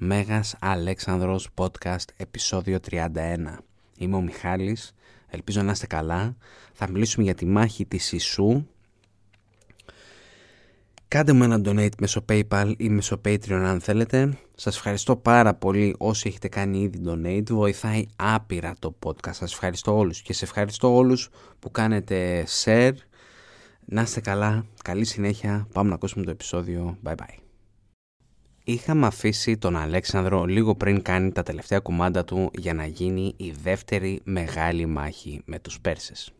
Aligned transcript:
Μέγας 0.00 0.56
Αλέξανδρος 0.60 1.48
Podcast 1.54 2.04
επεισόδιο 2.16 2.78
31. 2.90 3.06
Είμαι 3.98 4.16
ο 4.16 4.20
Μιχάλης, 4.20 4.94
ελπίζω 5.28 5.62
να 5.62 5.70
είστε 5.72 5.86
καλά. 5.86 6.36
Θα 6.72 6.90
μιλήσουμε 6.90 7.24
για 7.24 7.34
τη 7.34 7.46
μάχη 7.46 7.84
της 7.86 8.12
Ισού. 8.12 8.66
Κάντε 11.08 11.32
μου 11.32 11.42
ένα 11.42 11.60
donate 11.64 11.98
μέσω 11.98 12.24
PayPal 12.28 12.74
ή 12.76 12.88
μέσω 12.88 13.20
Patreon 13.24 13.62
αν 13.64 13.80
θέλετε. 13.80 14.38
Σας 14.54 14.76
ευχαριστώ 14.76 15.16
πάρα 15.16 15.54
πολύ 15.54 15.94
όσοι 15.98 16.28
έχετε 16.28 16.48
κάνει 16.48 16.78
ήδη 16.80 17.00
donate. 17.06 17.50
Βοηθάει 17.50 18.06
άπειρα 18.16 18.74
το 18.78 18.96
podcast. 19.04 19.32
Σας 19.32 19.52
ευχαριστώ 19.52 19.96
όλους 19.96 20.22
και 20.22 20.32
σε 20.32 20.44
ευχαριστώ 20.44 20.94
όλους 20.94 21.28
που 21.58 21.70
κάνετε 21.70 22.46
share. 22.64 22.94
Να 23.84 24.02
είστε 24.02 24.20
καλά, 24.20 24.66
καλή 24.84 25.04
συνέχεια. 25.04 25.68
Πάμε 25.72 25.88
να 25.88 25.94
ακούσουμε 25.94 26.24
το 26.24 26.30
επεισόδιο. 26.30 26.98
Bye 27.04 27.14
bye. 27.14 27.47
Είχαμε 28.68 29.06
αφήσει 29.06 29.58
τον 29.58 29.76
Αλέξανδρο 29.76 30.44
λίγο 30.44 30.74
πριν 30.74 31.02
κάνει 31.02 31.32
τα 31.32 31.42
τελευταία 31.42 31.78
κουμάντα 31.78 32.24
του 32.24 32.50
για 32.58 32.74
να 32.74 32.86
γίνει 32.86 33.34
η 33.36 33.50
δεύτερη 33.62 34.20
μεγάλη 34.24 34.86
μάχη 34.86 35.42
με 35.44 35.58
τους 35.58 35.80
Πέρσες. 35.80 36.32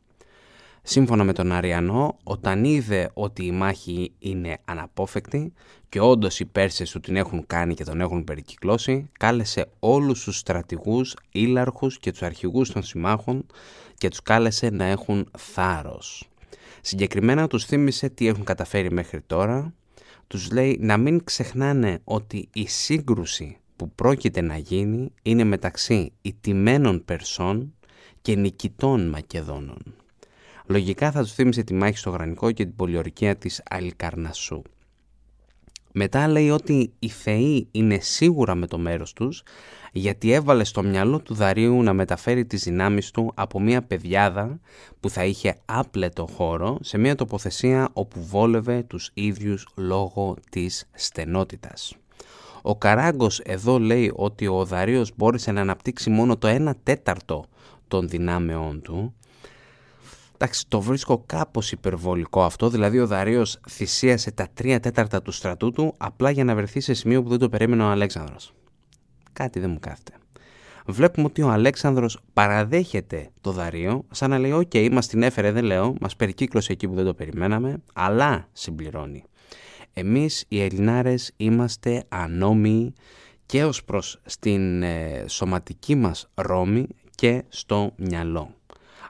Σύμφωνα 0.82 1.24
με 1.24 1.32
τον 1.32 1.52
Αριανό, 1.52 2.16
όταν 2.22 2.64
είδε 2.64 3.10
ότι 3.14 3.44
η 3.44 3.50
μάχη 3.50 4.12
είναι 4.18 4.58
αναπόφευκτη 4.64 5.52
και 5.88 6.00
όντως 6.00 6.40
οι 6.40 6.44
Πέρσες 6.44 6.90
του 6.90 7.00
την 7.00 7.16
έχουν 7.16 7.46
κάνει 7.46 7.74
και 7.74 7.84
τον 7.84 8.00
έχουν 8.00 8.24
περικυκλώσει, 8.24 9.10
κάλεσε 9.18 9.66
όλους 9.78 10.24
τους 10.24 10.38
στρατηγούς, 10.38 11.16
ήλαρχους 11.32 11.98
και 11.98 12.10
τους 12.10 12.22
αρχηγούς 12.22 12.72
των 12.72 12.82
συμμάχων 12.82 13.46
και 13.94 14.08
τους 14.08 14.22
κάλεσε 14.22 14.70
να 14.70 14.84
έχουν 14.84 15.30
θάρρος. 15.38 16.28
Συγκεκριμένα 16.80 17.46
τους 17.46 17.64
θύμισε 17.64 18.08
τι 18.08 18.26
έχουν 18.26 18.44
καταφέρει 18.44 18.92
μέχρι 18.92 19.20
τώρα, 19.20 19.72
τους 20.28 20.50
λέει 20.50 20.78
να 20.80 20.96
μην 20.96 21.24
ξεχνάνε 21.24 22.00
ότι 22.04 22.48
η 22.52 22.66
σύγκρουση 22.66 23.56
που 23.76 23.90
πρόκειται 23.90 24.40
να 24.40 24.56
γίνει 24.56 25.12
είναι 25.22 25.44
μεταξύ 25.44 26.12
ιτημένων 26.22 27.04
Περσών 27.04 27.74
και 28.22 28.36
νικητών 28.36 29.08
Μακεδόνων. 29.08 29.94
Λογικά 30.66 31.10
θα 31.10 31.22
τους 31.22 31.32
θύμισε 31.32 31.62
τη 31.62 31.74
μάχη 31.74 31.96
στο 31.96 32.10
Γρανικό 32.10 32.52
και 32.52 32.64
την 32.64 32.76
πολιορκία 32.76 33.36
της 33.36 33.62
Αλικαρνασού. 33.70 34.62
Μετά 35.92 36.28
λέει 36.28 36.50
ότι 36.50 36.92
οι 36.98 37.08
θεοί 37.08 37.68
είναι 37.70 37.98
σίγουρα 37.98 38.54
με 38.54 38.66
το 38.66 38.78
μέρος 38.78 39.12
τους 39.12 39.42
γιατί 39.92 40.32
έβαλε 40.32 40.64
στο 40.64 40.82
μυαλό 40.82 41.20
του 41.20 41.34
Δαρίου 41.34 41.82
να 41.82 41.92
μεταφέρει 41.92 42.44
τις 42.44 42.62
δυνάμεις 42.62 43.10
του 43.10 43.32
από 43.34 43.60
μια 43.60 43.82
παιδιάδα 43.82 44.60
που 45.00 45.10
θα 45.10 45.24
είχε 45.24 45.56
άπλετο 45.64 46.26
χώρο 46.26 46.78
σε 46.80 46.98
μια 46.98 47.14
τοποθεσία 47.14 47.88
όπου 47.92 48.22
βόλευε 48.24 48.82
τους 48.82 49.10
ίδιους 49.14 49.68
λόγω 49.74 50.36
της 50.50 50.88
στενότητας. 50.94 51.96
Ο 52.62 52.76
Καράγκος 52.76 53.40
εδώ 53.44 53.78
λέει 53.78 54.12
ότι 54.14 54.46
ο 54.46 54.64
Δαρίος 54.64 55.12
μπόρεσε 55.16 55.52
να 55.52 55.60
αναπτύξει 55.60 56.10
μόνο 56.10 56.36
το 56.36 56.48
1 56.48 56.70
τέταρτο 56.82 57.44
των 57.88 58.08
δυνάμεών 58.08 58.82
του 58.82 59.12
Εντάξει, 60.40 60.68
το 60.68 60.80
βρίσκω 60.80 61.22
κάπως 61.26 61.72
υπερβολικό 61.72 62.42
αυτό, 62.42 62.68
δηλαδή 62.68 62.98
ο 63.00 63.06
Δαρίος 63.06 63.60
θυσίασε 63.68 64.30
τα 64.30 64.48
τρία 64.54 64.80
τέταρτα 64.80 65.22
του 65.22 65.30
στρατού 65.30 65.70
του 65.70 65.94
απλά 65.96 66.30
για 66.30 66.44
να 66.44 66.54
βρεθεί 66.54 66.80
σε 66.80 66.94
σημείο 66.94 67.22
που 67.22 67.28
δεν 67.28 67.38
το 67.38 67.48
περίμενε 67.48 67.82
ο 67.82 67.86
Αλέξανδρος. 67.88 68.52
Κάτι 69.38 69.60
δεν 69.60 69.70
μου 69.70 69.78
κάθεται. 69.80 70.12
Βλέπουμε 70.86 71.26
ότι 71.26 71.42
ο 71.42 71.50
Αλέξανδρος 71.50 72.18
παραδέχεται 72.32 73.30
το 73.40 73.52
Δαρίο, 73.52 74.04
σαν 74.10 74.30
να 74.30 74.38
λέει 74.38 74.52
«ΟΚ, 74.52 74.70
okay, 74.72 74.88
μας 74.92 75.06
την 75.06 75.22
έφερε, 75.22 75.52
δεν 75.52 75.64
λέω, 75.64 75.94
μας 76.00 76.16
περικύκλωσε 76.16 76.72
εκεί 76.72 76.88
που 76.88 76.94
δεν 76.94 77.04
το 77.04 77.14
περιμέναμε», 77.14 77.82
αλλά 77.92 78.48
συμπληρώνει. 78.52 79.24
Εμείς 79.92 80.44
οι 80.48 80.62
Ελληνάρες 80.62 81.32
είμαστε 81.36 82.04
ανώμοι 82.08 82.92
και 83.46 83.64
ως 83.64 83.84
προς 83.84 84.20
στην 84.24 84.82
ε, 84.82 85.24
σωματική 85.26 85.94
μας 85.94 86.30
ρόμη 86.34 86.86
και 87.14 87.42
στο 87.48 87.92
μυαλό. 87.96 88.54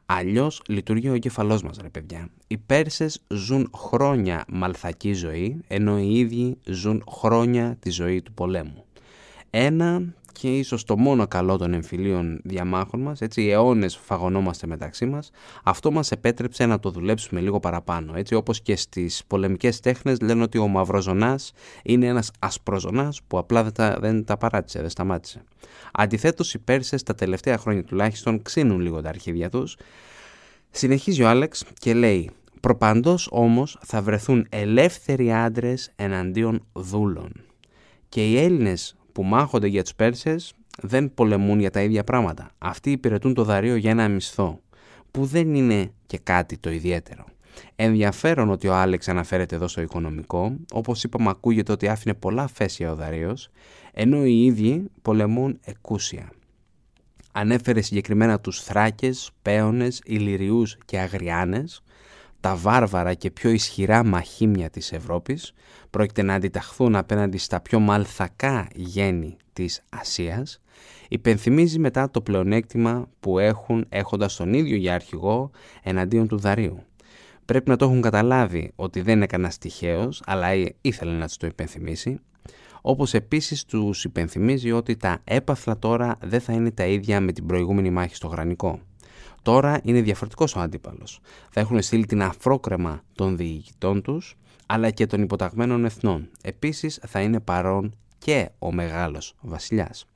Αλλιώς 0.06 0.62
λειτουργεί 0.68 1.08
ο 1.08 1.14
εγκεφαλός 1.14 1.62
μας, 1.62 1.76
ρε 1.82 1.88
παιδιά. 1.88 2.28
Οι 2.46 2.58
Πέρσες 2.58 3.22
ζουν 3.28 3.70
χρόνια 3.74 4.44
μαλθακή 4.48 5.12
ζωή, 5.12 5.60
ενώ 5.68 5.98
οι 5.98 6.18
ίδιοι 6.18 6.58
ζουν 6.64 7.04
χρόνια 7.08 7.76
τη 7.80 7.90
ζωή 7.90 8.22
του 8.22 8.32
πολέμου. 8.32 8.84
Ένα 9.50 10.02
και 10.40 10.56
ίσως 10.56 10.84
το 10.84 10.96
μόνο 10.96 11.26
καλό 11.26 11.56
των 11.56 11.72
εμφυλίων 11.72 12.40
διαμάχων 12.44 13.00
μας, 13.00 13.20
έτσι 13.20 13.42
οι 13.42 13.50
αιώνες 13.50 13.96
φαγωνόμαστε 13.96 14.66
μεταξύ 14.66 15.06
μας, 15.06 15.30
αυτό 15.64 15.90
μας 15.90 16.10
επέτρεψε 16.10 16.66
να 16.66 16.78
το 16.80 16.90
δουλέψουμε 16.90 17.40
λίγο 17.40 17.60
παραπάνω, 17.60 18.12
έτσι 18.16 18.34
όπως 18.34 18.60
και 18.60 18.76
στις 18.76 19.22
πολεμικές 19.26 19.80
τέχνες 19.80 20.20
λένε 20.20 20.42
ότι 20.42 20.58
ο 20.58 20.68
μαυροζωνάς 20.68 21.52
είναι 21.82 22.06
ένας 22.06 22.30
ασπροζωνάς 22.38 23.20
που 23.26 23.38
απλά 23.38 23.62
δεν 23.62 23.72
τα, 23.72 23.98
δεν 24.00 24.24
τα 24.24 24.36
παράτησε, 24.36 24.80
δεν 24.80 24.90
σταμάτησε. 24.90 25.44
Αντιθέτως 25.92 26.54
οι 26.54 26.58
Πέρσες 26.58 27.02
τα 27.02 27.14
τελευταία 27.14 27.58
χρόνια 27.58 27.84
τουλάχιστον 27.84 28.42
ξύνουν 28.42 28.80
λίγο 28.80 29.00
τα 29.00 29.08
αρχίδια 29.08 29.50
τους. 29.50 29.76
Συνεχίζει 30.70 31.22
ο 31.22 31.28
Άλεξ 31.28 31.64
και 31.78 31.94
λέει 31.94 32.30
«Προπαντός 32.60 33.28
όμως 33.30 33.78
θα 33.84 34.02
βρεθούν 34.02 34.46
ελεύθεροι 34.48 35.32
άντρες 35.32 35.92
εναντίον 35.96 36.66
δούλων». 36.72 37.32
Και 38.08 38.30
οι 38.30 38.38
Έλληνες 38.38 38.97
που 39.18 39.24
μάχονται 39.24 39.66
για 39.66 39.82
τους 39.82 39.94
Πέρσες 39.94 40.54
δεν 40.82 41.14
πολεμούν 41.14 41.60
για 41.60 41.70
τα 41.70 41.82
ίδια 41.82 42.04
πράγματα. 42.04 42.50
Αυτοί 42.58 42.90
υπηρετούν 42.90 43.34
το 43.34 43.44
δαρείο 43.44 43.76
για 43.76 43.90
ένα 43.90 44.08
μισθό, 44.08 44.60
που 45.10 45.24
δεν 45.24 45.54
είναι 45.54 45.92
και 46.06 46.18
κάτι 46.18 46.58
το 46.58 46.70
ιδιαίτερο. 46.70 47.24
Ενδιαφέρον 47.76 48.50
ότι 48.50 48.68
ο 48.68 48.74
Άλεξ 48.74 49.08
αναφέρεται 49.08 49.54
εδώ 49.54 49.68
στο 49.68 49.80
οικονομικό, 49.80 50.56
όπως 50.72 51.04
είπαμε 51.04 51.30
ακούγεται 51.30 51.72
ότι 51.72 51.88
άφηνε 51.88 52.14
πολλά 52.14 52.46
φέσια 52.46 52.90
ο 52.90 52.94
Δαρείος, 52.94 53.50
ενώ 53.92 54.24
οι 54.24 54.44
ίδιοι 54.44 54.90
πολεμούν 55.02 55.58
εκούσια. 55.64 56.30
Ανέφερε 57.32 57.80
συγκεκριμένα 57.80 58.40
τους 58.40 58.62
Θράκες, 58.62 59.30
Πέονες, 59.42 60.00
Ηλυριούς 60.04 60.76
και 60.84 60.98
Αγριάνες, 60.98 61.82
τα 62.40 62.56
βάρβαρα 62.56 63.14
και 63.14 63.30
πιο 63.30 63.50
ισχυρά 63.50 64.04
μαχήμια 64.04 64.70
της 64.70 64.92
Ευρώπης 64.92 65.52
πρόκειται 65.90 66.22
να 66.22 66.34
αντιταχθούν 66.34 66.96
απέναντι 66.96 67.38
στα 67.38 67.60
πιο 67.60 67.80
μαλθακά 67.80 68.68
γέννη 68.74 69.36
της 69.52 69.82
Ασίας, 69.88 70.60
υπενθυμίζει 71.08 71.78
μετά 71.78 72.10
το 72.10 72.20
πλεονέκτημα 72.20 73.08
που 73.20 73.38
έχουν 73.38 73.86
έχοντας 73.88 74.36
τον 74.36 74.52
ίδιο 74.54 74.76
για 74.76 74.94
αρχηγό 74.94 75.50
εναντίον 75.82 76.28
του 76.28 76.38
Δαρίου. 76.38 76.82
Πρέπει 77.44 77.70
να 77.70 77.76
το 77.76 77.84
έχουν 77.84 78.00
καταλάβει 78.00 78.72
ότι 78.76 79.00
δεν 79.00 79.16
είναι 79.16 79.26
κανένας 79.26 79.58
τυχαίος, 79.58 80.22
αλλά 80.26 80.48
ήθελε 80.80 81.12
να 81.12 81.26
τους 81.26 81.36
το 81.36 81.46
υπενθυμίσει, 81.46 82.20
όπως 82.82 83.14
επίσης 83.14 83.64
τους 83.64 84.04
υπενθυμίζει 84.04 84.72
ότι 84.72 84.96
τα 84.96 85.20
έπαθλα 85.24 85.78
τώρα 85.78 86.18
δεν 86.22 86.40
θα 86.40 86.52
είναι 86.52 86.70
τα 86.70 86.86
ίδια 86.86 87.20
με 87.20 87.32
την 87.32 87.46
προηγούμενη 87.46 87.90
μάχη 87.90 88.14
στο 88.14 88.26
Γρανικό. 88.26 88.80
Τώρα 89.42 89.80
είναι 89.82 90.00
διαφορετικός 90.00 90.56
ο 90.56 90.60
αντίπαλος. 90.60 91.20
Θα 91.50 91.60
έχουν 91.60 91.82
στείλει 91.82 92.06
την 92.06 92.22
αφρόκρεμα 92.22 93.02
των 93.14 93.36
διοικητών 93.36 94.02
τους, 94.02 94.36
αλλά 94.70 94.90
και 94.90 95.06
των 95.06 95.22
υποταγμένων 95.22 95.84
εθνών. 95.84 96.30
Επίσης 96.42 97.00
θα 97.06 97.20
είναι 97.20 97.40
παρόν 97.40 97.94
και 98.18 98.48
ο 98.58 98.72
μεγάλος 98.72 99.34
βασιλιάς. 99.40 100.06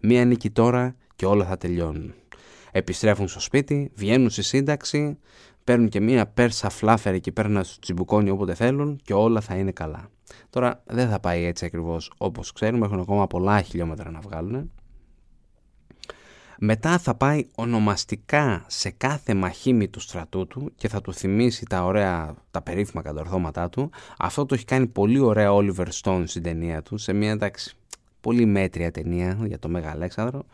Μία 0.00 0.24
νίκη 0.24 0.50
τώρα 0.50 0.96
και 1.16 1.26
όλα 1.26 1.44
θα 1.44 1.56
τελειώνουν. 1.56 2.14
Επιστρέφουν 2.72 3.28
στο 3.28 3.40
σπίτι, 3.40 3.90
βγαίνουν 3.94 4.30
στη 4.30 4.42
σύνταξη, 4.42 5.18
παίρνουν 5.64 5.88
και 5.88 6.00
μία 6.00 6.26
πέρσα 6.26 6.68
φλάφερ 6.68 7.14
εκεί 7.14 7.32
πέρα 7.32 7.48
να 7.48 7.62
τους 7.62 7.78
τσιμπουκώνει 7.78 8.30
όποτε 8.30 8.54
θέλουν 8.54 9.00
και 9.02 9.12
όλα 9.12 9.40
θα 9.40 9.54
είναι 9.54 9.70
καλά. 9.70 10.10
Τώρα 10.50 10.82
δεν 10.86 11.08
θα 11.08 11.20
πάει 11.20 11.44
έτσι 11.44 11.64
ακριβώς 11.64 12.12
όπως 12.16 12.52
ξέρουμε, 12.52 12.86
έχουν 12.86 13.00
ακόμα 13.00 13.26
πολλά 13.26 13.60
χιλιόμετρα 13.62 14.10
να 14.10 14.20
βγάλουν. 14.20 14.70
Μετά 16.58 16.98
θα 16.98 17.14
πάει 17.14 17.46
ονομαστικά 17.54 18.64
σε 18.66 18.90
κάθε 18.90 19.34
μαχήμη 19.34 19.88
του 19.88 20.00
στρατού 20.00 20.46
του 20.46 20.72
και 20.76 20.88
θα 20.88 21.00
του 21.00 21.14
θυμίσει 21.14 21.64
τα 21.64 21.84
ωραία, 21.84 22.34
τα 22.50 22.62
περίφημα 22.62 23.02
κατορθώματά 23.02 23.68
του. 23.68 23.90
Αυτό 24.18 24.46
το 24.46 24.54
έχει 24.54 24.64
κάνει 24.64 24.86
πολύ 24.86 25.18
ωραία 25.18 25.52
ο 25.52 25.58
Oliver 25.58 25.86
Stone 26.02 26.22
στην 26.26 26.42
ταινία 26.42 26.82
του, 26.82 26.96
σε 26.96 27.12
μια 27.12 27.30
εντάξει 27.30 27.76
πολύ 28.20 28.44
μέτρια 28.44 28.90
ταινία 28.90 29.38
για 29.46 29.58
το 29.58 29.68
Μέγα 29.68 29.90
Αλέξανδρο. 29.90 30.44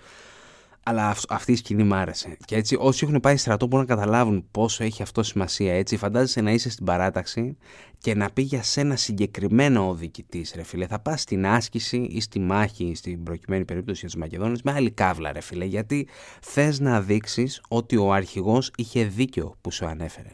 Αλλά 0.84 1.16
αυτή 1.28 1.52
η 1.52 1.56
σκηνή 1.56 1.82
μ' 1.82 1.94
άρεσε. 1.94 2.36
Και 2.44 2.56
έτσι, 2.56 2.76
όσοι 2.78 3.04
έχουν 3.04 3.20
πάει 3.20 3.36
στρατό 3.36 3.66
μπορούν 3.66 3.86
να 3.88 3.94
καταλάβουν 3.94 4.46
πόσο 4.50 4.84
έχει 4.84 5.02
αυτό 5.02 5.22
σημασία. 5.22 5.74
Έτσι, 5.74 5.96
φαντάζεσαι 5.96 6.40
να 6.40 6.52
είσαι 6.52 6.70
στην 6.70 6.84
παράταξη 6.84 7.56
και 7.98 8.14
να 8.14 8.30
πει 8.30 8.42
για 8.42 8.62
σένα 8.62 8.96
συγκεκριμένο 8.96 9.88
ο 9.88 9.94
διοικητής, 9.94 10.52
ρε 10.56 10.62
φίλε. 10.62 10.86
Θα 10.86 10.98
πας 10.98 11.20
στην 11.20 11.46
άσκηση 11.46 11.96
ή 11.96 12.20
στη 12.20 12.38
μάχη, 12.38 12.94
στην 12.94 13.22
προκειμένη 13.22 13.64
περίπτωση 13.64 14.00
για 14.00 14.08
τους 14.08 14.18
Μακεδόνες, 14.18 14.62
με 14.62 14.72
άλλη 14.72 14.90
κάβλα, 14.90 15.32
ρε 15.32 15.40
φίλε. 15.40 15.64
Γιατί 15.64 16.08
θες 16.40 16.80
να 16.80 17.00
δείξεις 17.00 17.62
ότι 17.68 17.96
ο 17.96 18.12
αρχηγός 18.12 18.70
είχε 18.76 19.04
δίκιο 19.04 19.56
που 19.60 19.70
σου 19.70 19.86
ανέφερε. 19.86 20.30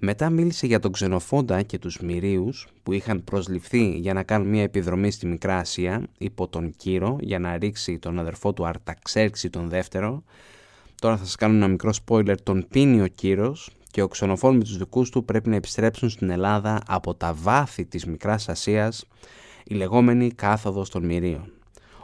Μετά 0.00 0.30
μίλησε 0.30 0.66
για 0.66 0.80
τον 0.80 0.92
Ξενοφόντα 0.92 1.62
και 1.62 1.78
τους 1.78 1.98
Μυρίους 2.00 2.68
που 2.82 2.92
είχαν 2.92 3.24
προσληφθεί 3.24 3.98
για 3.98 4.12
να 4.12 4.22
κάνουν 4.22 4.48
μια 4.48 4.62
επιδρομή 4.62 5.10
στη 5.10 5.26
Μικρά 5.26 5.56
Ασία 5.56 6.02
υπό 6.18 6.48
τον 6.48 6.74
Κύρο 6.76 7.16
για 7.20 7.38
να 7.38 7.58
ρίξει 7.58 7.98
τον 7.98 8.18
αδερφό 8.18 8.52
του 8.52 8.66
Αρταξέρξη 8.66 9.50
τον 9.50 9.68
δεύτερο. 9.68 10.22
Τώρα 11.00 11.16
θα 11.16 11.24
σας 11.24 11.34
κάνω 11.34 11.54
ένα 11.54 11.68
μικρό 11.68 11.92
spoiler, 12.04 12.34
τον 12.42 12.66
πίνει 12.68 13.02
ο 13.02 13.06
Κύρος 13.06 13.70
και 13.90 14.02
ο 14.02 14.08
Ξενοφών 14.08 14.56
με 14.56 14.62
τους 14.62 14.78
δικούς 14.78 15.10
του 15.10 15.24
πρέπει 15.24 15.48
να 15.48 15.56
επιστρέψουν 15.56 16.10
στην 16.10 16.30
Ελλάδα 16.30 16.80
από 16.86 17.14
τα 17.14 17.34
βάθη 17.34 17.84
της 17.84 18.06
Μικράς 18.06 18.48
Ασίας 18.48 19.04
η 19.64 19.74
λεγόμενη 19.74 20.30
κάθοδος 20.30 20.90
των 20.90 21.04
Μυρίων. 21.04 21.50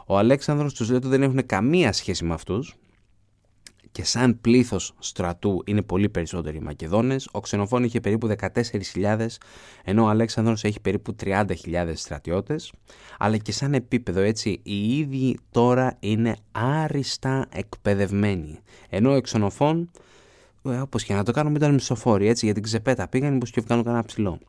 Ο 0.05 0.17
Αλέξανδρος 0.17 0.73
τους 0.73 0.87
λέει 0.87 0.97
ότι 0.97 1.07
δεν 1.07 1.23
έχουν 1.23 1.45
καμία 1.45 1.93
σχέση 1.93 2.25
με 2.25 2.33
αυτούς 2.33 2.75
και 3.93 4.03
σαν 4.03 4.41
πλήθος 4.41 4.93
στρατού 4.99 5.63
είναι 5.65 5.81
πολύ 5.81 6.09
περισσότεροι 6.09 6.57
οι 6.57 6.59
Μακεδόνες. 6.59 7.29
Ο 7.31 7.39
Ξενοφών 7.39 7.83
είχε 7.83 7.99
περίπου 7.99 8.27
14.000 8.27 9.27
ενώ 9.83 10.03
ο 10.03 10.07
Αλέξανδρος 10.07 10.63
έχει 10.63 10.79
περίπου 10.79 11.15
30.000 11.23 11.45
στρατιώτες. 11.93 12.73
Αλλά 13.17 13.37
και 13.37 13.51
σαν 13.51 13.73
επίπεδο 13.73 14.19
έτσι 14.19 14.59
οι 14.63 14.97
ίδιοι 14.97 15.39
τώρα 15.51 15.97
είναι 15.99 16.35
άριστα 16.51 17.47
εκπαιδευμένοι. 17.51 18.59
Ενώ 18.89 19.15
ο 19.15 19.21
Ξενοφών 19.21 19.89
ε, 20.63 20.77
όπως 20.77 21.03
και 21.03 21.13
να 21.13 21.23
το 21.23 21.31
κάνουμε 21.31 21.57
ήταν 21.57 21.73
μισοφόροι 21.73 22.27
έτσι 22.27 22.45
για 22.45 22.53
την 22.53 22.63
ξεπέτα 22.63 23.07
πήγαν 23.07 23.33
μήπως 23.33 23.49
και 23.49 23.61
βγάλουν 23.61 23.83
κανένα 23.83 24.03
ψηλό 24.03 24.39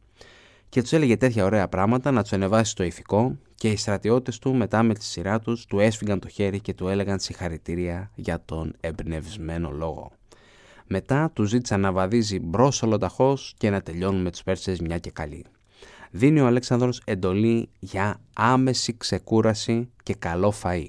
και 0.75 0.82
τους 0.82 0.93
έλεγε 0.93 1.17
τέτοια 1.17 1.44
ωραία 1.44 1.69
πράγματα 1.69 2.11
να 2.11 2.23
τους 2.23 2.32
ανεβάσει 2.32 2.71
στο 2.71 2.82
ηθικό 2.82 3.38
και 3.55 3.69
οι 3.69 3.76
στρατιώτες 3.76 4.38
του 4.38 4.55
μετά 4.55 4.82
με 4.82 4.94
τη 4.94 5.05
σειρά 5.05 5.41
τους 5.41 5.67
του 5.67 5.79
έσφυγαν 5.79 6.19
το 6.19 6.29
χέρι 6.29 6.61
και 6.61 6.75
του 6.75 6.88
έλεγαν 6.88 7.19
συγχαρητήρια 7.19 8.11
για 8.15 8.43
τον 8.44 8.75
εμπνευσμένο 8.81 9.71
λόγο. 9.71 10.11
Μετά 10.87 11.31
τους 11.32 11.49
ζήτησαν 11.49 11.81
να 11.81 11.93
βαδίζει 11.93 12.38
μπρος 12.41 12.82
ολοταχώς 12.82 13.55
και 13.56 13.71
να 13.71 13.81
τελειώνουν 13.81 14.23
με 14.23 14.31
τους 14.31 14.43
Πέρσες 14.43 14.81
μια 14.81 14.99
και 14.99 15.11
καλή. 15.11 15.44
Δίνει 16.11 16.41
ο 16.41 16.47
Αλέξανδρος 16.47 17.03
εντολή 17.05 17.69
για 17.79 18.21
άμεση 18.35 18.97
ξεκούραση 18.97 19.91
και 20.03 20.15
καλό 20.15 20.55
φαΐ. 20.62 20.88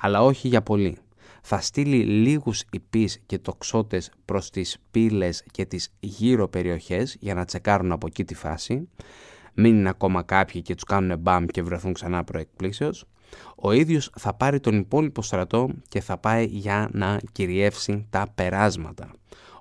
Αλλά 0.00 0.22
όχι 0.22 0.48
για 0.48 0.62
πολύ 0.62 0.98
θα 1.46 1.60
στείλει 1.60 2.04
λίγους 2.04 2.62
υπείς 2.72 3.20
και 3.26 3.38
τοξότες 3.38 4.10
προς 4.24 4.50
τις 4.50 4.78
πύλες 4.90 5.44
και 5.50 5.64
τις 5.64 5.94
γύρω 6.00 6.48
περιοχές 6.48 7.16
για 7.20 7.34
να 7.34 7.44
τσεκάρουν 7.44 7.92
από 7.92 8.06
εκεί 8.06 8.24
τη 8.24 8.34
φάση. 8.34 8.88
Μην 9.54 9.76
είναι 9.76 9.88
ακόμα 9.88 10.22
κάποιοι 10.22 10.62
και 10.62 10.74
τους 10.74 10.84
κάνουν 10.84 11.18
μπαμ 11.18 11.46
και 11.46 11.62
βρεθούν 11.62 11.92
ξανά 11.92 12.24
προεκπλήσεως. 12.24 13.04
Ο 13.56 13.72
ίδιος 13.72 14.10
θα 14.18 14.34
πάρει 14.34 14.60
τον 14.60 14.78
υπόλοιπο 14.78 15.22
στρατό 15.22 15.68
και 15.88 16.00
θα 16.00 16.18
πάει 16.18 16.44
για 16.44 16.88
να 16.92 17.20
κυριεύσει 17.32 18.06
τα 18.10 18.26
περάσματα 18.34 19.10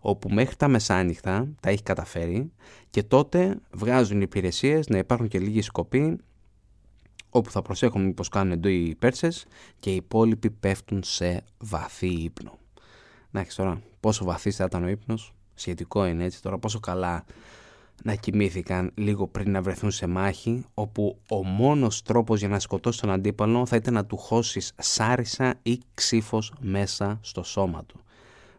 όπου 0.01 0.29
μέχρι 0.29 0.55
τα 0.55 0.67
μεσάνυχτα 0.67 1.47
τα 1.59 1.69
έχει 1.69 1.83
καταφέρει 1.83 2.51
και 2.89 3.03
τότε 3.03 3.59
βγάζουν 3.71 4.17
οι 4.17 4.23
υπηρεσίες 4.23 4.87
να 4.87 4.97
υπάρχουν 4.97 5.27
και 5.27 5.39
λίγοι 5.39 5.61
σκοποί 5.61 6.17
όπου 7.33 7.51
θα 7.51 7.61
προσέχουν 7.61 8.05
μήπως 8.05 8.29
κάνουν 8.29 8.51
εντό 8.51 8.69
οι 8.69 8.95
Πέρσες 8.95 9.45
και 9.79 9.91
οι 9.91 9.95
υπόλοιποι 9.95 10.49
πέφτουν 10.49 11.03
σε 11.03 11.43
βαθύ 11.57 12.07
ύπνο. 12.07 12.57
Να 13.31 13.39
έχεις 13.39 13.55
τώρα 13.55 13.81
πόσο 13.99 14.25
βαθύς 14.25 14.55
θα 14.55 14.63
ήταν 14.63 14.83
ο 14.83 14.87
ύπνος, 14.87 15.33
σχετικό 15.53 16.05
είναι 16.05 16.23
έτσι 16.23 16.41
τώρα 16.41 16.57
πόσο 16.57 16.79
καλά 16.79 17.25
να 18.03 18.15
κοιμήθηκαν 18.15 18.91
λίγο 18.95 19.27
πριν 19.27 19.51
να 19.51 19.61
βρεθούν 19.61 19.91
σε 19.91 20.07
μάχη 20.07 20.65
όπου 20.73 21.17
ο 21.29 21.43
μόνος 21.43 22.01
τρόπος 22.01 22.39
για 22.39 22.47
να 22.47 22.59
σκοτώσεις 22.59 23.01
τον 23.01 23.11
αντίπαλο 23.11 23.65
θα 23.65 23.75
ήταν 23.75 23.93
να 23.93 24.05
του 24.05 24.17
χώσεις 24.17 24.73
σάρισα 24.77 25.59
ή 25.61 25.79
ξύφος 25.93 26.53
μέσα 26.59 27.19
στο 27.21 27.43
σώμα 27.43 27.85
του. 27.85 27.99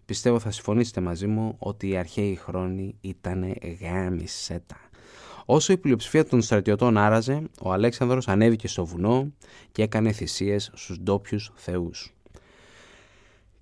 Πιστεύω 0.04 0.38
θα 0.38 0.50
συμφωνήσετε 0.50 1.00
μαζί 1.00 1.26
μου 1.26 1.56
ότι 1.58 1.88
οι 1.88 1.96
αρχαίοι 1.96 2.36
χρόνοι 2.36 2.94
ήταν 3.00 3.54
γάμισέτα. 3.80 4.76
Όσο 5.44 5.72
η 5.72 5.76
πλειοψηφία 5.76 6.24
των 6.24 6.42
στρατιωτών 6.42 6.98
άραζε, 6.98 7.42
ο 7.60 7.72
Αλέξανδρος 7.72 8.28
ανέβηκε 8.28 8.68
στο 8.68 8.84
βουνό 8.84 9.32
και 9.72 9.82
έκανε 9.82 10.12
θυσίες 10.12 10.70
στους 10.74 10.98
ντόπιους 11.00 11.52
θεούς. 11.54 12.14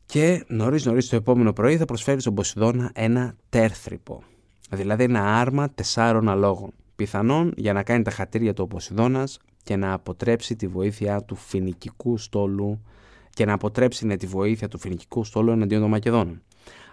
Και 0.06 0.44
νωρίς 0.48 0.84
νωρίς 0.84 1.08
το 1.08 1.16
επόμενο 1.16 1.52
πρωί 1.52 1.76
θα 1.76 1.84
προσφέρει 1.84 2.20
στον 2.20 2.34
Ποσειδώνα 2.34 2.90
ένα 2.94 3.36
τέρθρυπο, 3.48 4.22
δηλαδή 4.70 5.04
ένα 5.04 5.40
άρμα 5.40 5.70
τεσσάρων 5.70 6.28
αλόγων, 6.28 6.70
πιθανόν 6.96 7.52
για 7.56 7.72
να 7.72 7.82
κάνει 7.82 8.02
τα 8.02 8.10
χατήρια 8.10 8.52
του 8.52 8.62
ο 8.64 8.66
Ποσειδώνας 8.66 9.38
και 9.62 9.76
να 9.76 9.92
αποτρέψει 9.92 10.56
τη 10.56 10.66
βοήθεια 10.66 11.22
του 11.22 11.34
φινικικού 11.34 12.18
στόλου 12.18 12.82
και 13.30 13.44
να 13.44 13.52
αποτρέψει 13.52 14.06
ναι, 14.06 14.16
τη 14.16 14.26
βοήθεια 14.26 14.68
του 14.68 14.78
φινικικού 14.78 15.24
στόλου 15.24 15.50
εναντίον 15.50 15.80
των 15.80 15.90
Μακεδόνων. 15.90 16.42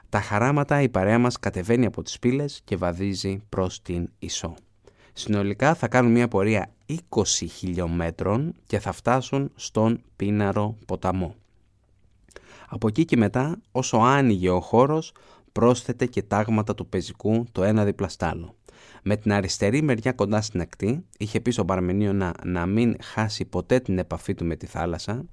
Τα 0.10 0.22
χαράματα 0.22 0.82
η 0.82 0.90
παρέα 0.90 1.20
μας 1.20 1.40
κατεβαίνει 1.40 1.86
από 1.86 2.02
τις 2.02 2.20
πύλες 2.20 2.62
και 2.64 2.76
βαδίζει 2.76 3.42
προς 3.50 3.82
την 3.82 4.10
Ισό. 4.20 4.56
Συνολικά 5.14 5.74
θα 5.74 5.88
κάνουν 5.88 6.12
μια 6.12 6.28
πορεία 6.28 6.72
20 7.10 7.24
χιλιόμετρων 7.50 8.54
και 8.66 8.80
θα 8.80 8.92
φτάσουν 8.92 9.52
στον 9.56 10.02
Πίναρο 10.16 10.78
ποταμό. 10.86 11.36
Από 12.70 12.88
εκεί 12.88 13.06
και 13.06 13.18
μετά, 13.18 13.62
όσο 13.72 13.98
άνοιγε 13.98 14.50
ο 14.50 14.60
χώρος, 14.60 15.14
πρόσθεται 15.52 16.06
και 16.06 16.22
τάγματα 16.22 16.76
του 16.76 16.88
πεζικού 16.88 17.46
το 17.52 17.64
ένα 17.64 17.86
δίπλα 17.86 18.10
Με 19.04 19.16
την 19.16 19.32
αριστερή 19.32 19.82
μεριά 19.82 20.12
κοντά 20.12 20.42
στην 20.42 20.62
ακτή, 20.62 21.06
είχε 21.18 21.40
πει 21.40 21.52
στον 21.52 21.66
Παρμενίο 21.66 22.14
να, 22.14 22.34
να 22.46 22.66
μην 22.66 22.96
χάσει 23.04 23.46
ποτέ 23.46 23.80
την 23.80 23.98
επαφή 23.98 24.34
του 24.34 24.46
με 24.46 24.56
τη 24.56 24.66
θάλασσα 24.66 25.26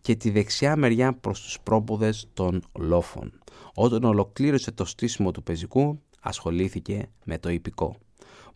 και 0.00 0.14
τη 0.14 0.30
δεξιά 0.30 0.76
μεριά 0.76 1.12
προς 1.12 1.40
τους 1.40 1.60
πρόποδες 1.62 2.28
των 2.34 2.62
λόφων. 2.78 3.32
Όταν 3.74 4.04
ολοκλήρωσε 4.04 4.70
το 4.70 4.84
στήσιμο 4.84 5.30
του 5.30 5.42
πεζικού, 5.42 6.00
ασχολήθηκε 6.20 7.08
με 7.24 7.38
το 7.38 7.50
υπηκό 7.50 7.96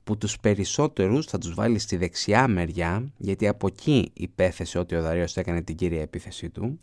που 0.04 0.18
τους 0.18 0.38
περισσότερους 0.40 1.26
θα 1.26 1.38
τους 1.38 1.54
βάλει 1.54 1.78
στη 1.78 1.96
δεξιά 1.96 2.48
μεριά, 2.48 3.12
γιατί 3.16 3.48
από 3.48 3.66
εκεί 3.66 4.10
υπέθεσε 4.12 4.78
ότι 4.78 4.94
ο 4.94 5.02
Δαρείος 5.02 5.36
έκανε 5.36 5.62
την 5.62 5.76
κύρια 5.76 6.02
επίθεσή 6.02 6.50
του. 6.50 6.78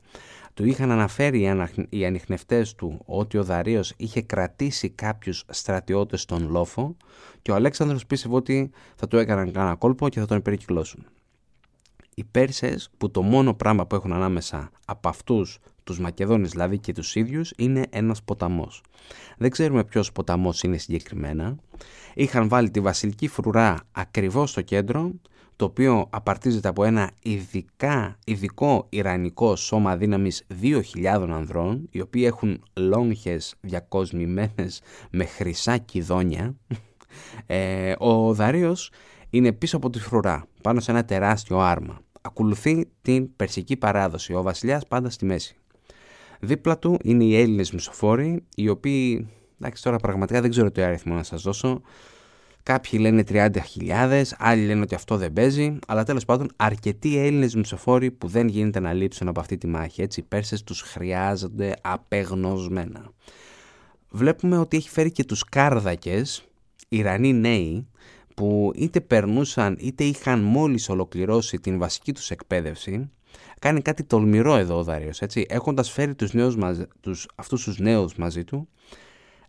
Του 0.53 0.65
είχαν 0.65 0.91
αναφέρει 0.91 1.67
οι 1.89 2.05
ανιχνευτές 2.05 2.75
του 2.75 3.01
ότι 3.05 3.37
ο 3.37 3.43
Δαρείος 3.43 3.93
είχε 3.97 4.21
κρατήσει 4.21 4.89
κάποιους 4.89 5.43
στρατιώτες 5.49 6.21
στον 6.21 6.49
λόφο 6.49 6.95
και 7.41 7.51
ο 7.51 7.55
Αλέξανδρος 7.55 8.05
πίστευε 8.05 8.35
ότι 8.35 8.71
θα 8.95 9.07
του 9.07 9.17
έκαναν 9.17 9.51
κανένα 9.51 9.75
κόλπο 9.75 10.09
και 10.09 10.19
θα 10.19 10.25
τον 10.25 10.41
περικυκλώσουν. 10.41 11.05
Οι 12.15 12.23
Πέρσες 12.23 12.89
που 12.97 13.11
το 13.11 13.21
μόνο 13.21 13.53
πράγμα 13.53 13.85
που 13.85 13.95
έχουν 13.95 14.13
ανάμεσα 14.13 14.71
από 14.85 15.09
αυτούς 15.09 15.59
τους 15.83 15.99
Μακεδόνες 15.99 16.49
δηλαδή 16.49 16.77
και 16.77 16.93
τους 16.93 17.15
ίδιους 17.15 17.53
είναι 17.57 17.83
ένας 17.89 18.23
ποταμός. 18.23 18.83
Δεν 19.37 19.49
ξέρουμε 19.49 19.83
ποιος 19.83 20.11
ποταμός 20.11 20.63
είναι 20.63 20.77
συγκεκριμένα. 20.77 21.55
Είχαν 22.13 22.47
βάλει 22.47 22.71
τη 22.71 22.79
βασιλική 22.79 23.27
φρουρά 23.27 23.77
ακριβώς 23.91 24.49
στο 24.49 24.61
κέντρο, 24.61 25.11
το 25.55 25.65
οποίο 25.65 26.07
απαρτίζεται 26.09 26.67
από 26.67 26.83
ένα 26.83 27.11
ειδικά, 27.21 28.17
ειδικό 28.25 28.85
ιρανικό 28.89 29.55
σώμα 29.55 29.97
δύναμης 29.97 30.47
2.000 30.61 31.29
ανδρών, 31.29 31.87
οι 31.91 32.01
οποίοι 32.01 32.23
έχουν 32.25 32.63
λόγχες 32.73 33.55
διακοσμημένες 33.61 34.81
με 35.11 35.25
χρυσά 35.25 35.77
κιδόνια. 35.77 36.55
Ε, 37.45 37.93
ο 37.97 38.33
Δαρίος 38.33 38.91
είναι 39.29 39.51
πίσω 39.51 39.77
από 39.77 39.89
τη 39.89 39.99
φρουρά, 39.99 40.45
πάνω 40.61 40.79
σε 40.79 40.91
ένα 40.91 41.05
τεράστιο 41.05 41.59
άρμα. 41.59 41.99
Ακολουθεί 42.21 42.85
την 43.01 43.35
περσική 43.35 43.77
παράδοση, 43.77 44.33
ο 44.33 44.41
βασιλιάς 44.41 44.87
πάντα 44.87 45.09
στη 45.09 45.25
μέση. 45.25 45.60
Δίπλα 46.41 46.77
του 46.77 46.97
είναι 47.03 47.23
οι 47.23 47.39
Έλληνες 47.39 47.71
μισοφόροι, 47.71 48.43
οι 48.55 48.69
οποίοι, 48.69 49.29
εντάξει 49.59 49.83
τώρα 49.83 49.97
πραγματικά 49.97 50.41
δεν 50.41 50.49
ξέρω 50.49 50.71
τι 50.71 50.81
αριθμό 50.81 51.15
να 51.15 51.23
σας 51.23 51.41
δώσω, 51.41 51.81
Κάποιοι 52.63 52.99
λένε 53.01 53.23
30.000, 53.27 54.23
άλλοι 54.37 54.65
λένε 54.65 54.81
ότι 54.81 54.95
αυτό 54.95 55.17
δεν 55.17 55.33
παίζει, 55.33 55.79
αλλά 55.87 56.03
τέλος 56.03 56.25
πάντων 56.25 56.49
αρκετοί 56.55 57.17
Έλληνες 57.17 57.55
μισοφόροι 57.55 58.11
που 58.11 58.27
δεν 58.27 58.47
γίνεται 58.47 58.79
να 58.79 58.93
λείψουν 58.93 59.27
από 59.27 59.39
αυτή 59.39 59.57
τη 59.57 59.67
μάχη. 59.67 60.01
Έτσι, 60.01 60.19
οι 60.19 60.23
Πέρσες 60.23 60.63
τους 60.63 60.81
χρειάζονται 60.81 61.73
απεγνωσμένα. 61.81 63.11
Βλέπουμε 64.09 64.57
ότι 64.57 64.77
έχει 64.77 64.89
φέρει 64.89 65.11
και 65.11 65.23
τους 65.23 65.43
Κάρδακες, 65.43 66.45
Ιρανοί 66.89 67.33
νέοι, 67.33 67.87
που 68.35 68.71
είτε 68.75 69.01
περνούσαν 69.01 69.77
είτε 69.79 70.03
είχαν 70.03 70.39
μόλις 70.39 70.89
ολοκληρώσει 70.89 71.59
την 71.59 71.77
βασική 71.77 72.13
τους 72.13 72.31
εκπαίδευση 72.31 73.11
κάνει 73.61 73.81
κάτι 73.81 74.03
τολμηρό 74.03 74.55
εδώ 74.55 74.77
ο 74.77 74.83
Δάριος, 74.83 75.21
έτσι, 75.21 75.45
έχοντας 75.49 75.91
φέρει 75.91 76.15
τους 76.15 76.33
νέους, 76.33 76.55
τους, 76.99 77.27
αυτούς 77.35 77.63
τους 77.63 77.79
νέους 77.79 78.15
μαζί 78.15 78.43
του, 78.43 78.67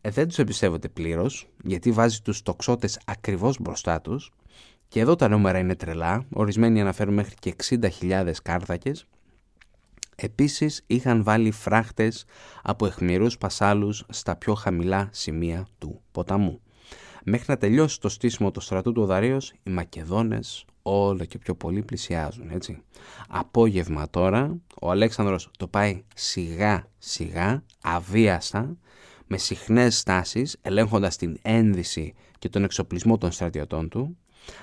ε, 0.00 0.10
δεν 0.10 0.28
τους 0.28 0.38
εμπιστεύονται 0.38 0.88
πλήρως, 0.88 1.48
γιατί 1.64 1.90
βάζει 1.90 2.20
τους 2.20 2.42
τοξότες 2.42 3.00
ακριβώς 3.04 3.60
μπροστά 3.60 4.00
τους, 4.00 4.32
και 4.88 5.00
εδώ 5.00 5.16
τα 5.16 5.28
νούμερα 5.28 5.58
είναι 5.58 5.74
τρελά, 5.74 6.24
ορισμένοι 6.32 6.80
αναφέρουν 6.80 7.14
μέχρι 7.14 7.34
και 7.38 7.48
60.000 7.48 8.42
κάρδακες, 8.42 9.06
Επίσης 10.16 10.82
είχαν 10.86 11.22
βάλει 11.22 11.50
φράχτες 11.50 12.24
από 12.62 12.86
εχμηρούς 12.86 13.38
πασάλους 13.38 14.04
στα 14.08 14.36
πιο 14.36 14.54
χαμηλά 14.54 15.08
σημεία 15.12 15.66
του 15.78 16.00
ποταμού. 16.12 16.60
Μέχρι 17.24 17.44
να 17.48 17.56
τελειώσει 17.56 18.00
το 18.00 18.08
στήσιμο 18.08 18.50
του 18.50 18.60
στρατού 18.60 18.92
του 18.92 19.04
Δαρίος, 19.04 19.52
οι 19.62 19.70
Μακεδόνες 19.70 20.64
όλο 20.82 21.24
και 21.24 21.38
πιο 21.38 21.54
πολύ 21.54 21.82
πλησιάζουν, 21.82 22.50
έτσι. 22.50 22.82
Απόγευμα 23.28 24.10
τώρα, 24.10 24.56
ο 24.80 24.90
Αλέξανδρος 24.90 25.50
το 25.58 25.68
πάει 25.68 26.04
σιγά 26.14 26.88
σιγά, 26.98 27.64
αβίαστα, 27.82 28.76
με 29.26 29.38
συχνές 29.38 29.98
στάσεις, 29.98 30.56
ελέγχοντας 30.62 31.16
την 31.16 31.38
ένδυση 31.42 32.14
και 32.38 32.48
τον 32.48 32.64
εξοπλισμό 32.64 33.18
των 33.18 33.32
στρατιωτών 33.32 33.88
του, 33.88 34.16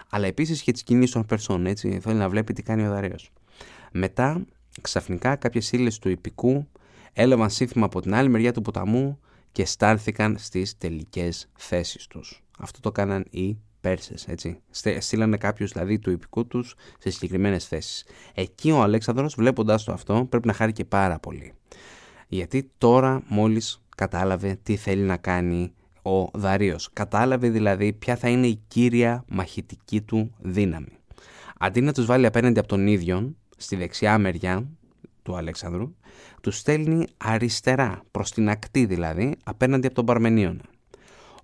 αλλά 0.10 0.28
επίσης 0.28 0.62
και 0.62 0.72
τις 0.72 0.84
κινήσεις 0.84 1.14
των 1.14 1.26
Περσών, 1.26 1.66
έτσι, 1.66 2.00
θέλει 2.00 2.18
να 2.18 2.30
βλέπει 2.30 2.54
τι 2.54 2.64
κάνει 2.64 2.88
ο 2.88 2.90
Δαρέος. 2.90 3.32
Μετά, 3.92 4.46
ξαφνικά, 4.82 5.36
κάποιες 5.36 5.72
ύλες 5.72 6.00
του 6.00 6.10
υπηκού 6.10 6.68
έλαβαν 7.14 7.50
σύνθημα 7.50 7.86
από 7.86 8.02
την 8.02 8.14
άλλη 8.14 8.30
μεριά 8.30 8.54
του 8.54 8.62
ποταμού 8.62 9.20
και 9.52 9.66
στάλθηκαν 9.66 10.38
στις 10.38 10.78
τελικές 10.78 11.50
θέσεις 11.54 12.08
τους. 12.08 12.44
Αυτό 12.60 12.80
το 12.80 12.92
κάναν 12.92 13.26
οι 13.30 13.58
Πέρσες, 13.82 14.28
έτσι. 14.28 14.62
Στείλανε 15.00 15.38
κάποιους 15.38 15.72
δηλαδή 15.72 16.00
του 16.00 16.12
υπηκού 16.12 16.48
τους 16.48 16.76
σε 17.00 17.10
συγκεκριμένες 17.10 17.68
θέσεις. 17.68 18.06
Εκεί 18.34 18.72
ο 18.72 18.82
Αλέξανδρος 18.82 19.36
βλέποντας 19.36 19.84
το 19.84 19.92
αυτό 19.92 20.26
πρέπει 20.30 20.48
να 20.48 20.54
χάρει 20.54 20.72
και 20.72 20.86
πάρα 20.86 21.20
πολύ. 21.20 21.54
Γιατί 22.28 22.72
τώρα 22.78 23.24
μόλις 23.28 23.82
κατάλαβε 23.96 24.60
τι 24.64 24.76
θέλει 24.76 25.02
να 25.02 25.18
κάνει 25.18 25.74
ο 26.02 26.30
Δαρίος. 26.34 26.90
Κατάλαβε 26.94 27.50
δηλαδή 27.50 27.94
ποια 27.94 28.16
θα 28.16 28.30
είναι 28.30 28.48
η 28.48 28.62
κύρια 28.68 29.24
μαχητική 29.28 30.02
του 30.02 30.32
δύναμη. 30.40 30.98
Αντί 31.60 31.82
να 31.82 31.94
τους 31.94 32.06
βάλει 32.06 32.26
απέναντι 32.26 32.60
από 32.60 32.68
τον 32.68 32.88
ίδιο, 32.88 33.36
στη 33.58 33.76
δεξιά 33.76 34.18
μεριά 34.18 34.68
του 35.24 35.36
Αλέξανδρου, 35.36 35.96
τους 36.42 36.58
στέλνει 36.58 37.06
αριστερά, 37.18 38.02
προς 38.12 38.32
την 38.32 38.50
ακτή 38.50 38.86
δηλαδή, 38.86 39.36
απέναντι 39.44 39.86
από 39.86 39.96
τον 39.96 40.06
Παρμενίωνα. 40.06 40.64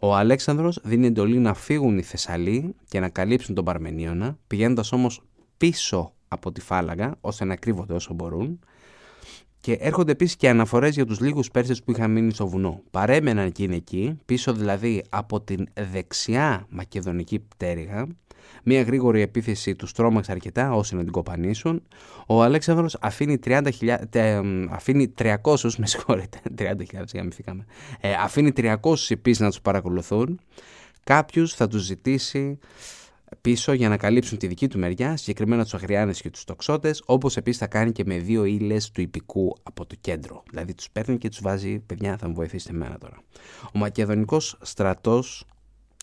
Ο 0.06 0.16
Αλέξανδρος 0.16 0.80
δίνει 0.84 1.08
εντολή 1.08 1.38
να 1.38 1.54
φύγουν 1.54 1.98
οι 1.98 2.02
Θεσσαλοί 2.02 2.76
και 2.88 3.00
να 3.00 3.10
καλύψουν 3.10 3.56
τον 3.56 3.66
Παρμενίωνα, 3.66 4.38
πηγαίνοντας 4.48 4.92
όμως 4.92 5.22
πίσω 5.58 6.14
από 6.28 6.52
τη 6.52 6.62
φάλαγγα, 6.62 7.16
ώστε 7.22 7.46
να 7.46 7.56
κρύβονται 7.56 7.94
όσο 7.94 8.14
μπορούν, 8.14 8.60
και 9.60 9.72
έρχονται 9.74 10.12
επίσης 10.12 10.36
και 10.36 10.50
αναφορές 10.50 10.96
για 10.96 11.06
τους 11.06 11.20
λίγους 11.20 11.52
Πέρσες 11.52 11.84
που 11.84 11.92
είχαν 11.92 12.12
μείνει 12.12 12.32
στο 12.32 12.48
βουνό. 12.48 12.82
Παρέμεναν 12.92 13.46
εκείνοι 13.46 13.76
εκεί, 13.76 14.20
πίσω 14.26 14.54
δηλαδή 14.54 15.04
από 15.10 15.42
την 15.42 15.68
δεξιά 15.92 16.66
μακεδονική 16.70 17.40
πτέρυγα. 17.40 18.08
Μία 18.64 18.82
γρήγορη 18.82 19.22
επίθεση 19.22 19.76
τους 19.76 19.92
τρόμαξε 19.92 20.32
αρκετά 20.32 20.74
ώστε 20.74 20.96
να 20.96 21.04
την 21.04 21.12
κοπανίσουν. 21.12 21.84
Ο 22.28 22.44
Αλέξανδρος 22.44 22.98
αφήνει, 23.02 23.40
30 23.46 23.72
αφήνει 24.70 25.14
300, 25.18 25.36
με 25.78 25.88
συγχωρείτε, 25.88 26.40
30.000 26.60 26.74
γαμηθήκαμε, 27.14 27.66
ε, 28.00 28.14
αφήνει 28.14 28.52
300 28.56 28.76
επίσης 29.10 29.40
να 29.40 29.48
τους 29.48 29.62
παρακολουθούν. 29.62 30.40
Κάποιους 31.04 31.54
θα 31.54 31.68
τους 31.68 31.84
ζητήσει 31.84 32.60
πίσω 33.42 33.74
για 33.74 33.90
να 33.90 33.98
καλύψουν 33.98 34.38
τη 34.38 34.48
δική 34.48 34.68
του 34.68 34.80
μεριά, 34.80 35.18
συγκεκριμένα 35.18 35.64
τους 35.64 35.74
Αγριάνε 35.74 36.12
και 36.12 36.30
τους 36.30 36.44
τοξότες, 36.44 37.02
όπως 37.06 37.38
επίσης 37.38 37.60
θα 37.60 37.68
κάνει 37.68 37.92
και 37.92 38.04
με 38.06 38.18
δύο 38.18 38.46
ύλες 38.46 38.92
του 38.92 39.02
υπηκού 39.02 39.56
από 39.64 39.86
το 39.86 39.96
κέντρο. 40.02 40.44
Δηλαδή 40.50 40.74
τους 40.74 40.90
παίρνει 40.90 41.18
και 41.18 41.30
τους 41.30 41.42
βάζει, 41.42 41.80
παιδιά, 41.80 42.18
θα 42.18 42.28
μου 42.28 42.34
βοηθήσετε 42.34 42.74
εμένα 42.74 42.98
τώρα. 42.98 43.18
Ο 43.74 43.78
μακεδονικός 43.78 44.58
στρατός 44.62 45.46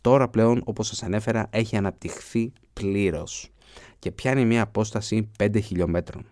τώρα 0.02 0.28
πλέον, 0.28 0.62
όπως 0.64 0.87
σας 0.87 1.02
ανέφερα, 1.02 1.47
έχει 1.50 1.76
αναπτυχθεί 1.76 2.52
πλήρως 2.73 3.50
και 3.99 4.11
πιάνει 4.11 4.44
μια 4.44 4.62
απόσταση 4.62 5.30
5 5.38 5.61
χιλιόμετρων. 5.62 6.25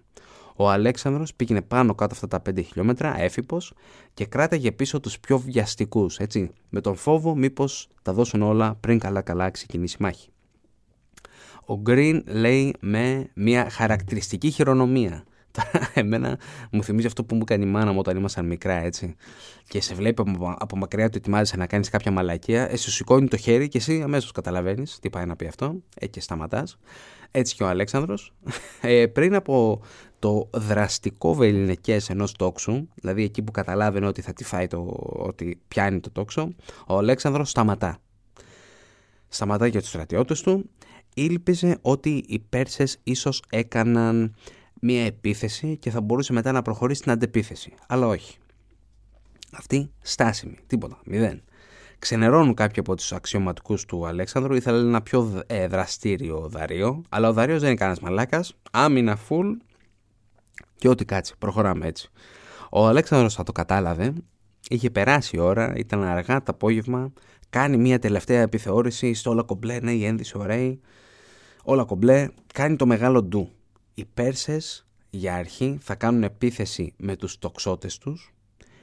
Ο 0.57 0.71
Αλέξανδρος 0.71 1.35
πήγαινε 1.35 1.63
πάνω 1.63 1.95
κάτω 1.95 2.15
αυτά 2.15 2.29
τα 2.29 2.43
5 2.51 2.63
χιλιόμετρα, 2.65 3.21
έφυπος, 3.21 3.73
και 4.15 4.27
κράταγε 4.27 4.73
πίσω 4.73 5.01
τους 5.01 5.21
πιο 5.21 5.39
βιαστικούς, 5.39 6.17
έτσι, 6.19 6.51
με 6.69 6.81
τον 6.81 6.97
φόβο 6.97 7.35
μήπως 7.35 7.89
τα 8.03 8.13
δώσουν 8.13 8.43
όλα 8.43 8.75
πριν 8.81 8.99
καλά 8.99 9.23
καλά 9.23 9.51
ξεκινήσει 9.51 9.97
η 10.01 10.03
μάχη. 10.03 10.29
Ο 11.67 11.83
Green 11.87 12.21
λέει 12.27 12.75
με 12.81 13.31
μια 13.35 13.71
χαρακτηριστική 13.71 14.51
χειρονομία. 14.51 15.25
Εμένα 15.95 16.39
μου 16.71 16.85
θυμίζει 16.85 17.07
αυτό 17.07 17.25
που 17.25 17.35
μου 17.35 17.41
έκανε 17.43 17.65
η 17.65 17.69
μάνα 17.69 17.93
μου 17.93 17.99
όταν 17.99 18.17
ήμασταν 18.17 18.47
μικρά, 18.47 18.75
έτσι. 18.75 19.15
Και 19.69 19.81
σε 19.81 19.95
βλέπει 19.95 20.23
από, 20.23 20.57
από 20.59 20.77
μακριά 20.77 21.05
ότι 21.05 21.17
ετοιμάζεσαι 21.17 21.57
να 21.57 21.67
κάνεις 21.67 21.89
κάποια 21.89 22.11
μαλακία. 22.11 22.71
Εσύ 22.71 22.83
σου 22.83 22.91
σηκώνει 22.91 23.29
το 23.29 23.37
χέρι 23.37 23.69
και 23.69 23.79
εσύ 23.79 24.03
αμέσως 24.03 24.33
καταλαβαίνεις 24.33 24.99
τι 25.01 25.11
πάει 25.11 25.27
να 25.27 25.37
πει 25.37 25.47
αυτό. 25.47 25.67
Έτσι 25.67 25.83
ε, 25.95 26.07
και 26.07 26.21
σταματάς. 26.21 26.79
Έτσι 27.31 27.55
και 27.55 27.63
ο 27.63 27.69
Αλέξανδρος. 27.69 28.33
Ε, 28.81 29.07
πριν 29.07 29.35
από 29.35 29.83
το 30.19 30.51
δραστικό 30.55 31.35
βεληνικέ 31.35 31.99
ενός 32.09 32.33
τόξου, 32.33 32.89
δηλαδή 32.95 33.23
εκεί 33.23 33.43
που 33.43 33.53
καταλάβαινε 33.53 34.07
ότι 34.07 34.21
θα 34.23 34.33
τη 34.33 34.45
φάει 34.45 34.67
το, 34.67 34.97
ότι 35.17 35.61
πιάνει 35.69 36.01
το 36.01 36.11
τόξο, 36.11 36.55
ο 36.87 36.97
Αλέξανδρος 36.97 37.51
σταματά. 37.51 37.99
Σταματάει 39.29 39.71
για 39.71 39.81
τους 39.81 39.89
στρατιώτες 39.89 40.41
του 40.41 40.71
ήλπιζε 41.15 41.79
ότι 41.81 42.25
οι 42.27 42.39
Πέρσες 42.39 42.99
ίσως 43.03 43.43
έκαναν 43.51 44.35
μία 44.81 45.05
επίθεση 45.05 45.77
και 45.77 45.91
θα 45.91 46.01
μπορούσε 46.01 46.33
μετά 46.33 46.53
να 46.53 46.63
προχωρήσει 46.63 47.01
στην 47.01 47.13
αντεπίθεση. 47.13 47.75
Αλλά 47.89 48.07
όχι. 48.07 48.39
Αυτή 49.53 49.91
στάσιμη. 50.01 50.57
Τίποτα. 50.67 50.99
Μηδέν. 51.05 51.43
Ξενερώνουν 51.99 52.55
κάποιοι 52.55 52.79
από 52.79 52.97
τους 52.97 53.13
αξιωματικούς 53.13 53.85
του 53.85 54.07
Αλέξανδρου. 54.07 54.55
Ήθελε 54.55 54.79
ένα 54.79 55.03
πιο 55.03 55.43
ε, 55.47 55.67
δραστήριο 55.67 56.49
Δαρίο. 56.49 57.03
Αλλά 57.09 57.29
ο 57.29 57.33
Δαρίο 57.33 57.59
δεν 57.59 57.69
είναι 57.69 57.79
κανένας 57.79 58.01
μαλάκας. 58.01 58.57
Άμυνα 58.71 59.19
full. 59.29 59.57
Και 60.77 60.89
ό,τι 60.89 61.05
κάτσει. 61.05 61.35
Προχωράμε 61.39 61.87
έτσι. 61.87 62.11
Ο 62.71 62.87
Αλέξανδρος 62.87 63.35
θα 63.35 63.43
το 63.43 63.53
κατάλαβε. 63.53 64.13
Είχε 64.69 64.91
περάσει 64.91 65.37
η 65.37 65.39
ώρα. 65.39 65.73
Ήταν 65.77 66.03
αργά 66.03 66.43
το 66.43 66.53
απόγευμα. 66.53 67.13
Κάνει 67.51 67.77
μια 67.77 67.99
τελευταία 67.99 68.41
επιθεώρηση 68.41 69.15
στο 69.15 69.31
όλα 69.31 69.43
κομπλέ. 69.43 69.81
Ναι, 69.81 69.93
η 69.93 70.05
ένδυση 70.05 70.39
ωραία 70.39 70.77
όλα 71.65 71.85
κομπλέ, 71.85 72.29
κάνει 72.55 72.77
το 72.77 72.87
μεγάλο 72.87 73.23
ντου. 73.23 73.51
Οι 74.01 74.05
Πέρσες 74.15 74.87
για 75.11 75.35
αρχή 75.35 75.79
θα 75.81 75.95
κάνουν 75.95 76.23
επίθεση 76.23 76.93
με 76.97 77.17
τους 77.17 77.39
τοξότες 77.39 77.99
τους, 77.99 78.35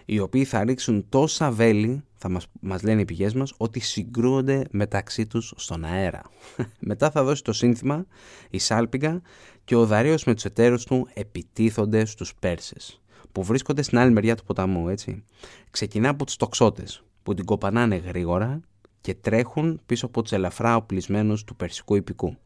οι 0.06 0.20
οποίοι 0.20 0.46
θα 0.46 0.64
ρίξουν 0.64 1.06
τόσα 1.10 1.52
βέλη, 1.52 2.04
θα 2.18 2.30
μας, 2.30 2.48
μας 2.60 2.84
λένε 2.84 3.02
οι 3.02 3.06
πηγές 3.06 3.34
μας, 3.34 3.54
ότι 3.58 3.80
συγκρούονται 3.80 4.66
μεταξύ 4.72 5.28
τους 5.28 5.54
στον 5.56 5.84
αέρα. 5.86 6.22
Μετά 6.90 7.12
θα 7.12 7.24
δώσει 7.24 7.44
το 7.44 7.54
σύνθημα 7.54 8.06
η 8.50 8.60
Σάλπιγγα 8.60 9.22
και 9.64 9.76
ο 9.76 9.86
Δαρίος 9.86 10.24
με 10.24 10.34
τους 10.34 10.46
εταίρους 10.46 10.86
του 10.86 11.08
επιτίθονται 11.14 12.06
στους 12.06 12.36
Πέρσες, 12.40 13.02
που 13.32 13.44
βρίσκονται 13.44 13.82
στην 13.82 13.98
άλλη 13.98 14.12
μεριά 14.12 14.36
του 14.36 14.44
ποταμού, 14.44 14.90
έτσι. 14.90 15.24
Ξεκινά 15.70 16.10
από 16.10 16.26
τους 16.26 16.36
τοξότες, 16.36 17.04
που 17.24 17.34
την 17.34 17.46
κοπανάνε 17.46 17.96
γρήγορα 17.96 18.60
και 19.02 19.14
τρέχουν 19.14 19.82
πίσω 19.86 20.06
από 20.06 20.22
τους 20.22 20.32
ελαφρά 20.32 20.76
οπλισμένους 20.76 21.44
του 21.44 21.56
Περσικού 21.56 21.96
υπηκού. 21.96 22.38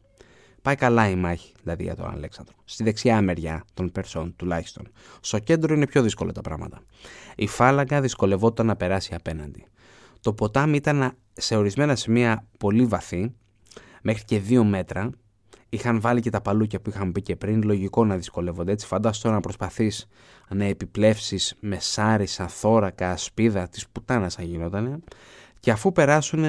Πάει 0.62 0.74
καλά 0.74 1.08
η 1.08 1.14
μάχη, 1.14 1.52
δηλαδή 1.62 1.82
για 1.82 1.96
τον 1.96 2.10
Αλέξανδρο. 2.10 2.54
Στη 2.64 2.84
δεξιά 2.84 3.22
μεριά 3.22 3.64
των 3.74 3.92
Περσών 3.92 4.36
τουλάχιστον. 4.36 4.88
Στο 5.20 5.38
κέντρο 5.38 5.74
είναι 5.74 5.86
πιο 5.86 6.02
δύσκολα 6.02 6.32
τα 6.32 6.40
πράγματα. 6.40 6.82
Η 7.36 7.46
φάλαγγα 7.46 8.00
δυσκολευόταν 8.00 8.66
να 8.66 8.76
περάσει 8.76 9.14
απέναντι. 9.14 9.64
Το 10.20 10.32
ποτάμι 10.32 10.76
ήταν 10.76 11.12
σε 11.32 11.56
ορισμένα 11.56 11.96
σημεία 11.96 12.46
πολύ 12.58 12.84
βαθύ, 12.84 13.32
μέχρι 14.02 14.24
και 14.24 14.38
δύο 14.38 14.64
μέτρα. 14.64 15.10
Είχαν 15.68 16.00
βάλει 16.00 16.20
και 16.20 16.30
τα 16.30 16.40
παλούκια 16.40 16.80
που 16.80 16.90
είχαν 16.90 17.12
πει 17.12 17.22
και 17.22 17.36
πριν, 17.36 17.62
λογικό 17.62 18.04
να 18.04 18.16
δυσκολεύονται. 18.16 18.72
Έτσι, 18.72 18.86
φαντάσου 18.86 19.22
τώρα 19.22 19.34
να 19.34 19.40
προσπαθείς 19.40 20.08
να 20.48 20.64
επιπλέψεις 20.64 21.56
με 21.60 21.78
σάρισα, 21.80 22.48
θώρακα, 22.48 23.16
σπίδα 23.16 23.68
της 23.68 23.88
πουτάνας 23.88 24.34
θα 24.34 24.42
γινόταν. 24.42 25.04
Και 25.60 25.70
αφού 25.70 25.92
περάσουν, 25.92 26.42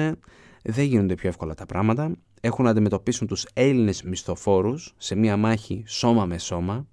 δεν 0.62 0.84
γίνονται 0.84 1.14
πιο 1.14 1.28
εύκολα 1.28 1.54
τα 1.54 1.66
πράγματα 1.66 2.16
έχουν 2.44 2.64
να 2.64 2.70
αντιμετωπίσουν 2.70 3.26
τους 3.26 3.46
Έλληνες 3.52 4.02
μισθοφόρους 4.02 4.94
σε 4.96 5.14
μια 5.14 5.36
μάχη 5.36 5.82
σώμα 5.86 6.24
με 6.26 6.38
σώμα. 6.38 6.86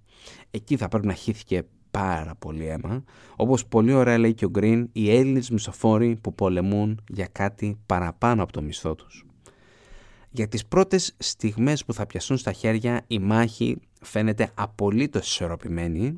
Εκεί 0.51 0.77
θα 0.77 0.88
πρέπει 0.88 1.08
να 1.08 1.13
χύθηκε 1.13 1.63
πάρα 1.91 2.36
πολύ 2.36 2.67
αίμα. 2.67 3.03
Όπως 3.36 3.65
πολύ 3.65 3.93
ωραία 3.93 4.17
λέει 4.17 4.34
και 4.34 4.46
ο 4.46 4.50
Γκριν, 4.50 4.89
οι 4.91 5.15
Έλληνες 5.15 5.50
μισθοφόροι 5.50 6.15
που 6.15 6.36
πολεμούν 6.36 7.01
για 7.08 7.27
κάτι 7.31 7.77
παραπάνω 7.86 8.43
από 8.43 8.51
το 8.51 8.62
μισθό 8.62 8.96
τους. 8.96 9.25
Για 10.29 10.48
τις 10.48 10.65
πρώτες 10.65 11.15
στιγμές 11.17 11.86
που 11.86 11.93
θα 11.93 12.05
πιαστούν 12.05 12.38
στα 12.38 12.51
χέρια 12.51 13.03
η 13.08 13.20
μάχη 13.20 13.77
φαίνεται 14.01 14.51
απολύτως 14.53 15.27
ισορροπημένη. 15.27 16.15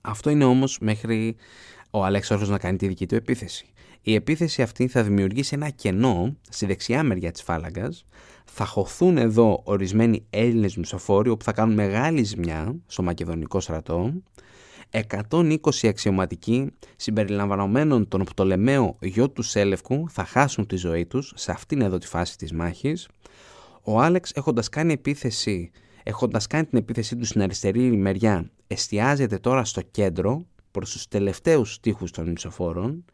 Αυτό 0.00 0.30
είναι 0.30 0.44
όμως 0.44 0.78
μέχρι 0.80 1.36
ο 1.90 2.04
Αλέξανδρος 2.04 2.48
να 2.48 2.58
κάνει 2.58 2.76
τη 2.76 2.86
δική 2.86 3.06
του 3.06 3.14
επίθεση. 3.14 3.66
Η 4.02 4.14
επίθεση 4.14 4.62
αυτή 4.62 4.88
θα 4.88 5.02
δημιουργήσει 5.02 5.54
ένα 5.54 5.68
κενό 5.70 6.36
στη 6.48 6.66
δεξιά 6.66 7.02
μεριά 7.02 7.32
της 7.32 7.42
φάλαγγας. 7.42 8.06
Θα 8.44 8.64
χωθούν 8.64 9.18
εδώ 9.18 9.60
ορισμένοι 9.64 10.26
Έλληνες 10.30 10.76
μισοφόροι 10.76 11.28
όπου 11.28 11.44
θα 11.44 11.52
κάνουν 11.52 11.74
μεγάλη 11.74 12.22
ζημιά 12.22 12.76
στο 12.86 13.02
μακεδονικό 13.02 13.60
στρατό. 13.60 14.12
120 15.30 15.56
αξιωματικοί 15.88 16.70
συμπεριλαμβανομένων 16.96 18.08
τον 18.08 18.24
Πτολεμαίο 18.24 18.96
γιο 19.00 19.30
του 19.30 19.42
Σέλευκου 19.42 20.04
θα 20.10 20.24
χάσουν 20.24 20.66
τη 20.66 20.76
ζωή 20.76 21.06
τους 21.06 21.32
σε 21.36 21.52
αυτήν 21.52 21.80
εδώ 21.80 21.98
τη 21.98 22.06
φάση 22.06 22.36
της 22.36 22.52
μάχης. 22.52 23.08
Ο 23.82 24.00
Άλεξ 24.00 24.32
έχοντας 24.32 24.68
κάνει 24.68 24.92
επίθεση 24.92 25.70
έχοντας 26.02 26.46
κάνει 26.46 26.64
την 26.64 26.78
επίθεσή 26.78 27.16
του 27.16 27.24
στην 27.24 27.42
αριστερή 27.42 27.96
μεριά 27.96 28.50
εστιάζεται 28.66 29.38
τώρα 29.38 29.64
στο 29.64 29.80
κέντρο 29.80 30.46
προς 30.78 30.92
τους 30.92 31.08
τελευταίους 31.08 31.80
τείχους 31.80 32.10
των 32.10 32.30
μισοφόρων 32.30 33.04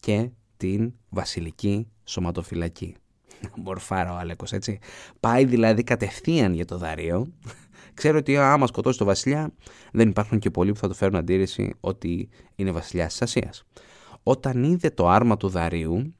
και 0.00 0.30
την 0.56 0.92
βασιλική 1.08 1.88
σωματοφυλακή. 2.04 2.96
Μορφάρα 3.56 4.12
ο 4.12 4.16
Άλεκος, 4.16 4.52
έτσι. 4.52 4.78
Πάει 5.20 5.44
δηλαδή 5.44 5.82
κατευθείαν 5.82 6.54
για 6.54 6.64
το 6.64 6.78
Δαρίο. 6.78 7.32
Ξέρω 7.94 8.18
ότι 8.18 8.36
άμα 8.36 8.66
σκοτώσει 8.66 8.98
το 8.98 9.04
βασιλιά, 9.04 9.52
δεν 9.92 10.08
υπάρχουν 10.08 10.38
και 10.38 10.50
πολλοί 10.50 10.72
που 10.72 10.78
θα 10.78 10.88
του 10.88 10.94
φέρουν 10.94 11.16
αντίρρηση 11.16 11.74
ότι 11.80 12.28
είναι 12.54 12.70
βασιλιάς 12.70 13.10
της 13.12 13.22
Ασίας. 13.22 13.64
Όταν 14.22 14.64
είδε 14.64 14.90
το 14.90 15.08
άρμα 15.08 15.36
του 15.36 15.48
Δαρίου, 15.48 16.14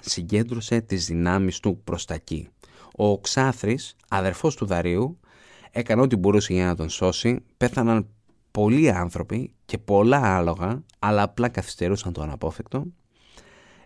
συγκέντρωσε 0.00 0.80
τις 0.80 1.06
δυνάμεις 1.06 1.60
του 1.60 1.80
προς 1.84 2.04
τα 2.04 2.14
εκεί. 2.14 2.48
Ο 2.96 3.20
Ξάθρης, 3.20 3.96
αδερφός 4.08 4.56
του 4.56 4.66
Δαρίου, 4.66 5.18
έκανε 5.70 6.02
ό,τι 6.02 6.16
μπορούσε 6.16 6.52
για 6.52 6.64
να 6.66 6.74
τον 6.74 6.88
σώσει. 6.88 7.44
Πέθαναν 7.56 8.08
πολλοί 8.50 8.90
άνθρωποι 8.90 9.52
και 9.64 9.78
πολλά 9.78 10.36
άλογα, 10.36 10.82
αλλά 10.98 11.22
απλά 11.22 11.48
καθυστερούσαν 11.48 12.12
το 12.12 12.22
αναπόφευκτο. 12.22 12.84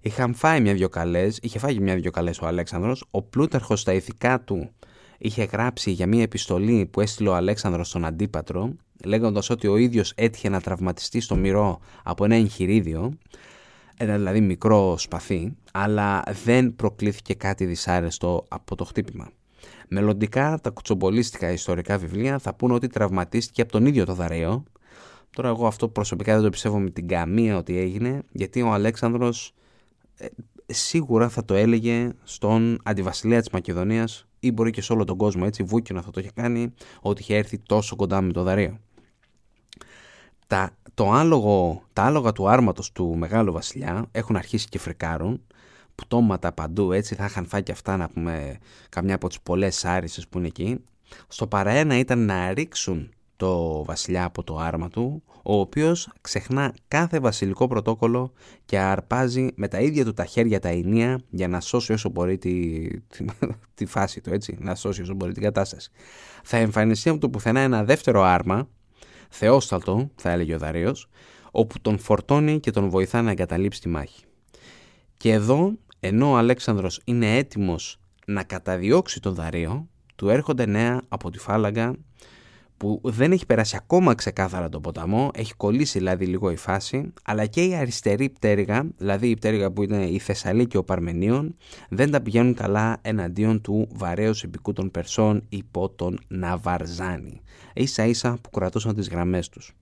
Είχαν 0.00 0.34
φάει 0.34 0.60
μια-δυο 0.60 0.88
καλές, 0.88 1.38
είχε 1.42 1.58
φάει 1.58 1.78
μια-δυο 1.78 2.10
καλές 2.10 2.38
ο 2.38 2.46
Αλέξανδρος, 2.46 3.04
ο 3.10 3.22
Πλούταρχος 3.22 3.80
στα 3.80 3.92
ηθικά 3.92 4.40
του 4.40 4.70
είχε 5.18 5.44
γράψει 5.44 5.90
για 5.90 6.06
μια 6.06 6.22
επιστολή 6.22 6.86
που 6.86 7.00
έστειλε 7.00 7.28
ο 7.28 7.34
Αλέξανδρος 7.34 7.88
στον 7.88 8.04
Αντίπατρο, 8.04 8.72
λέγοντας 9.04 9.50
ότι 9.50 9.66
ο 9.66 9.76
ίδιος 9.76 10.12
έτυχε 10.14 10.48
να 10.48 10.60
τραυματιστεί 10.60 11.20
στο 11.20 11.36
μυρό 11.36 11.80
από 12.02 12.24
ένα 12.24 12.34
εγχειρίδιο, 12.34 13.18
ένα 13.96 14.16
δηλαδή 14.16 14.40
μικρό 14.40 14.98
σπαθί, 14.98 15.56
αλλά 15.72 16.22
δεν 16.44 16.74
προκλήθηκε 16.76 17.34
κάτι 17.34 17.64
δυσάρεστο 17.64 18.44
από 18.48 18.76
το 18.76 18.84
χτύπημα. 18.84 19.30
Μελλοντικά 19.88 20.58
τα 20.62 20.70
κουτσομπολίστικα 20.70 21.50
ιστορικά 21.52 21.98
βιβλία 21.98 22.38
θα 22.38 22.54
πούνε 22.54 22.74
ότι 22.74 22.86
τραυματίστηκε 22.86 23.62
από 23.62 23.72
τον 23.72 23.86
ίδιο 23.86 24.04
το 24.04 24.14
δαρέο. 24.14 24.64
Τώρα 25.30 25.48
εγώ 25.48 25.66
αυτό 25.66 25.88
προσωπικά 25.88 26.34
δεν 26.34 26.42
το 26.42 26.50
πιστεύω 26.50 26.78
με 26.78 26.90
την 26.90 27.08
καμία 27.08 27.56
ότι 27.56 27.78
έγινε, 27.78 28.22
γιατί 28.32 28.62
ο 28.62 28.72
Αλέξανδρος 28.72 29.54
ε, 30.16 30.26
σίγουρα 30.66 31.28
θα 31.28 31.44
το 31.44 31.54
έλεγε 31.54 32.10
στον 32.22 32.78
αντιβασιλέα 32.82 33.40
της 33.40 33.50
Μακεδονίας 33.50 34.26
ή 34.40 34.52
μπορεί 34.52 34.70
και 34.70 34.82
σε 34.82 34.92
όλο 34.92 35.04
τον 35.04 35.16
κόσμο 35.16 35.42
έτσι, 35.46 35.62
βούκινα 35.62 36.02
θα 36.02 36.10
το 36.10 36.20
είχε 36.20 36.30
κάνει, 36.34 36.74
ότι 37.00 37.20
είχε 37.20 37.36
έρθει 37.36 37.58
τόσο 37.58 37.96
κοντά 37.96 38.20
με 38.20 38.32
το 38.32 38.42
δαρέο. 38.42 38.78
Τα, 40.46 40.70
το 40.94 41.10
άλογο, 41.10 41.82
τα 41.92 42.02
άλογα 42.02 42.32
του 42.32 42.48
άρματος 42.48 42.92
του 42.92 43.16
Μεγάλου 43.16 43.52
Βασιλιά 43.52 44.08
έχουν 44.12 44.36
αρχίσει 44.36 44.68
και 44.68 44.78
φρικάρουν, 44.78 45.42
πτώματα 45.94 46.52
παντού, 46.52 46.92
έτσι 46.92 47.14
θα 47.14 47.24
είχαν 47.24 47.46
φάει 47.46 47.62
και 47.62 47.72
αυτά 47.72 47.96
να 47.96 48.08
πούμε 48.08 48.58
καμιά 48.88 49.14
από 49.14 49.28
τις 49.28 49.40
πολλές 49.40 49.84
άρισες 49.84 50.28
που 50.28 50.38
είναι 50.38 50.46
εκεί. 50.46 50.84
Στο 51.28 51.46
παραένα 51.46 51.98
ήταν 51.98 52.24
να 52.24 52.52
ρίξουν 52.52 53.10
το 53.36 53.84
βασιλιά 53.84 54.24
από 54.24 54.42
το 54.44 54.56
άρμα 54.56 54.88
του, 54.88 55.22
ο 55.42 55.58
οποίος 55.58 56.12
ξεχνά 56.20 56.74
κάθε 56.88 57.18
βασιλικό 57.18 57.66
πρωτόκολλο 57.66 58.32
και 58.64 58.78
αρπάζει 58.78 59.48
με 59.54 59.68
τα 59.68 59.80
ίδια 59.80 60.04
του 60.04 60.12
τα 60.12 60.24
χέρια 60.24 60.60
τα 60.60 60.68
ενία 60.68 61.20
για 61.30 61.48
να 61.48 61.60
σώσει 61.60 61.92
όσο 61.92 62.08
μπορεί 62.08 62.38
τη, 62.38 62.86
τη, 63.00 63.24
τη 63.74 63.86
φάση 63.86 64.20
του, 64.20 64.32
έτσι, 64.32 64.56
να 64.60 64.74
σώσει 64.74 65.02
όσο 65.02 65.14
μπορεί 65.14 65.32
την 65.32 65.42
κατάσταση. 65.42 65.90
Θα 66.42 66.56
εμφανιστεί 66.56 67.08
από 67.08 67.18
το 67.18 67.30
πουθενά 67.30 67.60
ένα 67.60 67.84
δεύτερο 67.84 68.22
άρμα, 68.22 68.68
θεόσταλτο 69.28 70.10
θα 70.14 70.30
έλεγε 70.30 70.54
ο 70.54 70.58
Δαρίος, 70.58 71.08
όπου 71.50 71.80
τον 71.80 71.98
φορτώνει 71.98 72.60
και 72.60 72.70
τον 72.70 72.88
βοηθά 72.88 73.22
να 73.22 73.30
εγκαταλείψει 73.30 73.80
τη 73.80 73.88
μάχη. 73.88 74.24
Και 75.22 75.32
εδώ, 75.32 75.72
ενώ 76.00 76.30
ο 76.30 76.36
Αλέξανδρος 76.36 77.00
είναι 77.04 77.36
έτοιμος 77.36 78.00
να 78.26 78.42
καταδιώξει 78.42 79.20
τον 79.20 79.34
Δαρίο, 79.34 79.88
του 80.16 80.28
έρχονται 80.28 80.66
νέα 80.66 81.02
από 81.08 81.30
τη 81.30 81.38
φάλαγγα 81.38 81.94
που 82.76 83.00
δεν 83.04 83.32
έχει 83.32 83.46
περάσει 83.46 83.76
ακόμα 83.78 84.14
ξεκάθαρα 84.14 84.68
το 84.68 84.80
ποταμό, 84.80 85.30
έχει 85.34 85.54
κολλήσει 85.54 85.98
δηλαδή 85.98 86.26
λίγο 86.26 86.50
η 86.50 86.56
φάση, 86.56 87.12
αλλά 87.22 87.46
και 87.46 87.64
η 87.64 87.74
αριστερή 87.74 88.28
πτέρυγα, 88.28 88.86
δηλαδή 88.96 89.28
η 89.28 89.34
πτέρυγα 89.36 89.70
που 89.70 89.82
είναι 89.82 90.04
η 90.04 90.18
Θεσσαλίκη 90.18 90.76
ο 90.76 90.84
Παρμενίων, 90.84 91.56
δεν 91.88 92.10
τα 92.10 92.20
πηγαίνουν 92.20 92.54
καλά 92.54 92.98
εναντίον 93.02 93.60
του 93.60 93.88
βαρέως 93.92 94.42
επικού 94.42 94.72
των 94.72 94.90
Περσών 94.90 95.44
υπό 95.48 95.88
τον 95.88 96.18
Ναβαρζάνη, 96.28 97.40
ίσα 97.74 98.06
ίσα 98.06 98.38
που 98.40 98.50
κρατούσαν 98.50 98.94
τις 98.94 99.08
γραμμές 99.08 99.48
τους. 99.48 99.72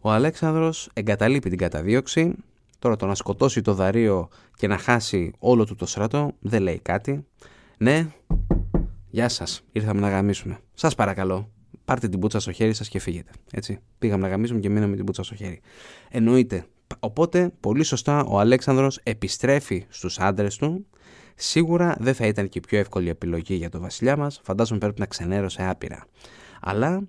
Ο 0.00 0.10
Αλέξανδρος 0.10 0.88
εγκαταλείπει 0.92 1.48
την 1.48 1.58
καταδίωξη, 1.58 2.34
τώρα 2.84 2.96
το 2.96 3.06
να 3.06 3.14
σκοτώσει 3.14 3.60
το 3.62 3.74
δαρείο 3.74 4.28
και 4.56 4.66
να 4.66 4.78
χάσει 4.78 5.32
όλο 5.38 5.64
του 5.64 5.74
το 5.74 5.86
στρατό 5.86 6.32
δεν 6.40 6.62
λέει 6.62 6.78
κάτι. 6.78 7.26
Ναι, 7.78 8.06
γεια 9.10 9.28
σας, 9.28 9.62
ήρθαμε 9.72 10.00
να 10.00 10.08
γαμίσουμε. 10.08 10.58
Σας 10.74 10.94
παρακαλώ, 10.94 11.50
πάρτε 11.84 12.08
την 12.08 12.18
πουτσα 12.18 12.40
στο 12.40 12.52
χέρι 12.52 12.74
σας 12.74 12.88
και 12.88 12.98
φύγετε. 12.98 13.30
Έτσι. 13.52 13.78
Πήγαμε 13.98 14.22
να 14.22 14.28
γαμίσουμε 14.28 14.60
και 14.60 14.68
μείναμε 14.68 14.96
την 14.96 15.04
πουτσα 15.04 15.22
στο 15.22 15.34
χέρι. 15.34 15.60
Εννοείται. 16.10 16.66
Οπότε, 16.98 17.52
πολύ 17.60 17.82
σωστά, 17.84 18.24
ο 18.24 18.38
Αλέξανδρος 18.38 19.00
επιστρέφει 19.02 19.86
στους 19.88 20.18
άντρες 20.18 20.56
του. 20.56 20.86
Σίγουρα 21.34 21.96
δεν 22.00 22.14
θα 22.14 22.26
ήταν 22.26 22.48
και 22.48 22.58
η 22.58 22.66
πιο 22.66 22.78
εύκολη 22.78 23.08
επιλογή 23.08 23.54
για 23.54 23.70
τον 23.70 23.80
βασιλιά 23.80 24.16
μας. 24.16 24.40
Φαντάζομαι 24.44 24.78
πρέπει 24.78 25.00
να 25.00 25.06
ξενέρωσε 25.06 25.66
άπειρα. 25.68 26.06
Αλλά 26.60 27.08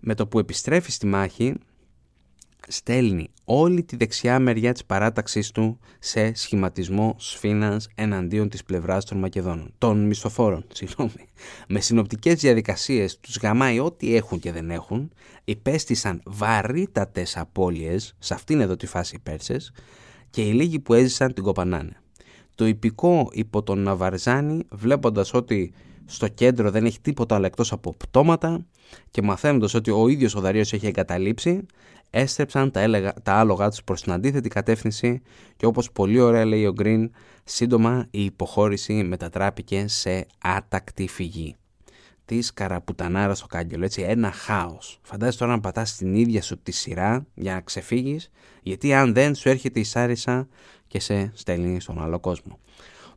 με 0.00 0.14
το 0.14 0.26
που 0.26 0.38
επιστρέφει 0.38 0.90
στη 0.90 1.06
μάχη, 1.06 1.54
στέλνει 2.68 3.28
όλη 3.44 3.82
τη 3.82 3.96
δεξιά 3.96 4.38
μεριά 4.38 4.72
της 4.72 4.84
παράταξής 4.84 5.50
του 5.50 5.78
σε 5.98 6.34
σχηματισμό 6.34 7.14
σφήνας 7.18 7.88
εναντίον 7.94 8.48
της 8.48 8.64
πλευράς 8.64 9.04
των 9.04 9.18
Μακεδόνων, 9.18 9.74
των 9.78 10.06
μισθοφόρων, 10.06 10.64
συγγνώμη. 10.74 11.28
Με 11.68 11.80
συνοπτικές 11.80 12.40
διαδικασίες 12.40 13.18
τους 13.20 13.36
γαμάει 13.42 13.78
ό,τι 13.78 14.16
έχουν 14.16 14.38
και 14.38 14.52
δεν 14.52 14.70
έχουν, 14.70 15.12
υπέστησαν 15.44 16.22
βαρύτατες 16.24 17.36
απώλειες, 17.36 18.14
σε 18.18 18.34
αυτήν 18.34 18.60
εδώ 18.60 18.76
τη 18.76 18.86
φάση 18.86 19.14
οι 19.14 19.18
Πέρσες, 19.18 19.72
και 20.30 20.42
οι 20.42 20.52
λίγοι 20.52 20.78
που 20.78 20.94
έζησαν 20.94 21.34
την 21.34 21.42
κοπανάνε. 21.42 21.96
Το 22.54 22.66
υπηκό 22.66 23.28
υπό 23.32 23.62
τον 23.62 23.78
Ναβαρζάνη, 23.78 24.64
βλέποντας 24.70 25.34
ότι 25.34 25.72
στο 26.06 26.28
κέντρο 26.28 26.70
δεν 26.70 26.84
έχει 26.84 27.00
τίποτα 27.00 27.34
άλλο 27.34 27.46
εκτός 27.46 27.72
από 27.72 27.94
πτώματα 27.94 28.66
και 29.10 29.22
μαθαίνοντας 29.22 29.74
ότι 29.74 29.90
ο 29.90 30.08
ίδιος 30.08 30.34
ο 30.34 30.40
Δαρίος 30.40 30.72
έχει 30.72 30.86
εγκαταλείψει, 30.86 31.66
έστρεψαν 32.10 32.70
τα, 32.70 32.80
έλεγα, 32.80 33.12
τα 33.22 33.34
άλογα 33.34 33.68
τους 33.68 33.84
προς 33.84 34.02
την 34.02 34.12
αντίθετη 34.12 34.48
κατεύθυνση 34.48 35.22
και 35.56 35.66
όπως 35.66 35.92
πολύ 35.92 36.20
ωραία 36.20 36.44
λέει 36.44 36.66
ο 36.66 36.72
Γκριν, 36.72 37.10
σύντομα 37.44 38.06
η 38.10 38.24
υποχώρηση 38.24 38.92
μετατράπηκε 38.92 39.84
σε 39.88 40.26
άτακτη 40.38 41.08
φυγή. 41.08 41.56
Της 42.24 42.52
καραπουτανάρας 42.52 43.38
στο 43.38 43.46
κάγκελο, 43.46 43.84
έτσι 43.84 44.02
ένα 44.02 44.30
χάος. 44.30 44.98
Φαντάζεσαι 45.02 45.38
τώρα 45.38 45.52
να 45.52 45.60
πατάς 45.60 45.96
την 45.96 46.14
ίδια 46.14 46.42
σου 46.42 46.62
τη 46.62 46.72
σειρά 46.72 47.26
για 47.34 47.54
να 47.54 47.60
ξεφύγεις, 47.60 48.30
γιατί 48.62 48.94
αν 48.94 49.12
δεν 49.12 49.34
σου 49.34 49.48
έρχεται 49.48 49.80
η 49.80 49.84
Σάρισα 49.84 50.48
και 50.86 51.00
σε 51.00 51.30
στέλνει 51.34 51.80
στον 51.80 52.02
άλλο 52.02 52.20
κόσμο. 52.20 52.58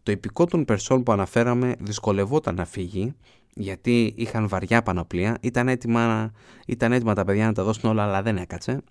Το 0.06 0.12
υπηκό 0.12 0.46
των 0.46 0.66
Περσών 0.66 1.04
που 1.04 1.12
αναφέραμε 1.12 1.76
δυσκολευόταν 1.80 2.56
να 2.56 2.66
φύγει 2.66 3.14
γιατί 3.54 4.14
είχαν 4.18 4.48
βαριά 4.48 4.84
πανοπλία, 4.84 5.38
ήταν 5.42 5.68
έτοιμα, 5.68 6.32
ήταν 6.66 6.92
έτοιμα 6.92 7.14
τα 7.14 7.24
παιδιά 7.24 7.46
να 7.46 7.54
τα 7.54 7.64
δώσουν 7.64 7.90
όλα 7.90 8.04
αλλά 8.04 8.22
δεν 8.22 8.38
έκατσε. 8.38 8.82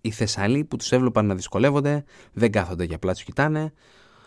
Οι 0.00 0.10
Θεσσαλοί 0.10 0.64
που 0.64 0.76
τους 0.76 0.92
έβλεπαν 0.92 1.26
να 1.26 1.34
δυσκολεύονται 1.34 2.04
δεν 2.32 2.50
κάθονται 2.50 2.84
για 2.84 2.96
απλά 2.96 3.12
τους 3.12 3.24
κοιτάνε 3.24 3.72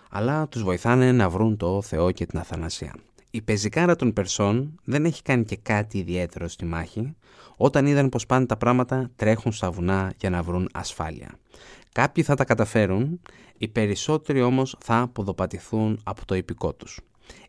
αλλά 0.10 0.48
τους 0.48 0.64
βοηθάνε 0.64 1.12
να 1.12 1.30
βρουν 1.30 1.58
το 1.58 1.82
Θεό 1.82 2.12
και 2.12 2.26
την 2.26 2.40
Αθανασία. 2.40 2.94
Η 3.38 3.42
πεζικάρα 3.42 3.96
των 3.96 4.14
Περσών 4.14 4.80
δεν 4.84 5.06
έχει 5.06 5.22
κάνει 5.22 5.44
και 5.46 5.58
κάτι 5.62 5.98
ιδιαίτερο 5.98 6.48
στη 6.48 6.66
μάχη. 6.66 7.16
Όταν 7.56 7.86
είδαν 7.86 8.10
πως 8.10 8.26
πάνε 8.26 8.46
τα 8.46 8.58
πράγματα 8.58 9.12
τρέχουν 9.16 9.52
στα 9.52 9.72
βουνά 9.72 10.14
για 10.20 10.30
να 10.30 10.44
βρουν 10.44 10.70
ασφάλεια. 10.74 11.40
Κάποιοι 11.92 12.24
θα 12.24 12.36
τα 12.36 12.46
καταφέρουν, 12.46 13.22
οι 13.58 13.68
περισσότεροι 13.68 14.42
όμως 14.42 14.78
θα 14.80 15.10
ποδοπατηθούν 15.14 16.00
από 16.04 16.26
το 16.26 16.36
υπηκό 16.36 16.74
τους. 16.74 17.00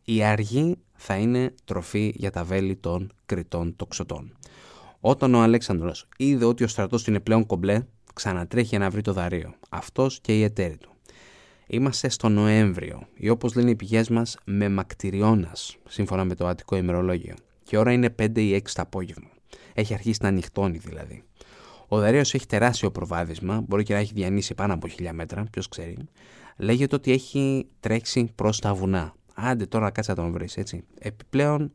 Η 0.05 0.23
αργή 0.23 0.77
θα 0.95 1.17
είναι 1.17 1.55
τροφή 1.65 2.13
για 2.17 2.31
τα 2.31 2.45
βέλη 2.45 2.77
των 2.77 3.13
κριτών 3.27 3.77
τοξωτών. 3.77 4.37
Όταν 5.01 5.35
ο 5.35 5.41
Αλέξανδρος 5.41 6.09
είδε 6.17 6.45
ότι 6.45 6.65
ο 6.65 6.69
στρατός 6.69 7.03
του 7.03 7.11
είναι 7.11 7.21
πλέον 7.21 7.47
κομπλέ, 7.47 7.83
ξανατρέχει 8.15 8.69
για 8.69 8.79
να 8.79 8.91
βρει 8.91 9.01
το 9.01 9.13
δαρείο. 9.13 9.55
Αυτός 9.69 10.21
και 10.21 10.39
η 10.39 10.43
εταίροι 10.43 10.77
του. 10.77 10.93
Είμαστε 11.71 12.09
στο 12.09 12.29
Νοέμβριο 12.29 13.09
ή 13.15 13.29
όπως 13.29 13.55
λένε 13.55 13.71
οι 13.71 13.77
πηγές 13.77 14.09
μας 14.09 14.37
με 14.45 14.69
μακτηριώνας, 14.69 15.77
σύμφωνα 15.89 16.25
με 16.25 16.35
το 16.35 16.47
Αττικό 16.47 16.77
ημερολόγιο. 16.77 17.35
Και 17.63 17.79
ώρα 17.79 17.93
είναι 17.93 18.15
5 18.23 18.41
ή 18.41 18.55
6 18.55 18.75
το 18.75 18.83
απόγευμα. 18.83 19.29
Έχει 19.75 19.95
αρχίσει 19.95 20.19
να 20.23 20.29
ανοιχτώνει 20.29 20.79
δηλαδή. 20.79 21.23
Ο 21.89 21.99
Δαρίο 21.99 22.21
έχει 22.21 22.47
τεράστιο 22.47 22.91
προβάδισμα, 22.91 23.61
μπορεί 23.61 23.83
και 23.83 23.93
να 23.93 23.99
έχει 23.99 24.13
διανύσει 24.15 24.55
πάνω 24.55 24.75
από 24.75 24.89
χιλιά 24.89 25.13
μέτρα, 25.13 25.45
ποιος 25.51 25.69
ξέρει. 25.69 25.97
Λέγεται 26.57 26.95
ότι 26.95 27.13
έχει 27.13 27.67
τρέξει 27.81 28.33
προς 28.35 28.59
τα 28.59 28.75
βουνά. 28.75 29.15
Άντε 29.35 29.67
τώρα 29.67 29.91
κάτσε 29.91 30.11
να 30.11 30.17
τον 30.17 30.33
βρεις, 30.33 30.57
έτσι. 30.57 30.85
Επιπλέον, 30.99 31.73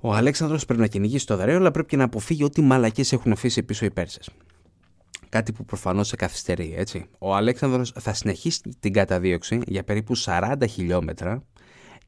ο 0.00 0.14
Αλέξανδρος 0.14 0.64
πρέπει 0.64 0.80
να 0.80 0.86
κυνηγήσει 0.86 1.26
το 1.26 1.36
Δαρίο, 1.36 1.56
αλλά 1.56 1.70
πρέπει 1.70 1.88
και 1.88 1.96
να 1.96 2.04
αποφύγει 2.04 2.44
ό,τι 2.44 2.62
μαλακίε 2.62 3.04
έχουν 3.10 3.32
αφήσει 3.32 3.62
πίσω 3.62 3.84
οι 3.84 3.90
Πέρσες. 3.90 4.30
Κάτι 5.28 5.52
που 5.52 5.64
προφανώς 5.64 6.08
σε 6.08 6.16
καθυστερεί, 6.16 6.74
έτσι. 6.76 7.06
Ο 7.18 7.34
Αλέξανδρος 7.34 7.92
θα 7.98 8.12
συνεχίσει 8.12 8.60
την 8.80 8.92
καταδίωξη 8.92 9.60
για 9.66 9.84
περίπου 9.84 10.16
40 10.16 10.54
χιλιόμετρα 10.68 11.42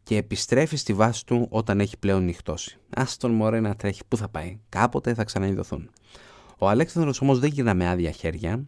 και 0.03 0.17
επιστρέφει 0.17 0.77
στη 0.77 0.93
βάση 0.93 1.27
του 1.27 1.47
όταν 1.51 1.81
έχει 1.81 1.99
πλέον 1.99 2.25
νυχτώσει. 2.25 2.79
Α 2.97 3.05
τον 3.19 3.31
μωρέ 3.31 3.61
να 3.61 3.75
τρέχει, 3.75 4.01
πού 4.09 4.17
θα 4.17 4.29
πάει, 4.29 4.59
κάποτε 4.69 5.15
θα 5.15 5.25
ξαναειδωθούν. 5.25 5.91
Ο 6.59 6.69
Αλέξανδρος 6.69 7.21
όμως 7.21 7.39
δεν 7.39 7.51
γυρνά 7.51 7.75
με 7.75 7.89
άδεια 7.89 8.11
χέρια. 8.11 8.65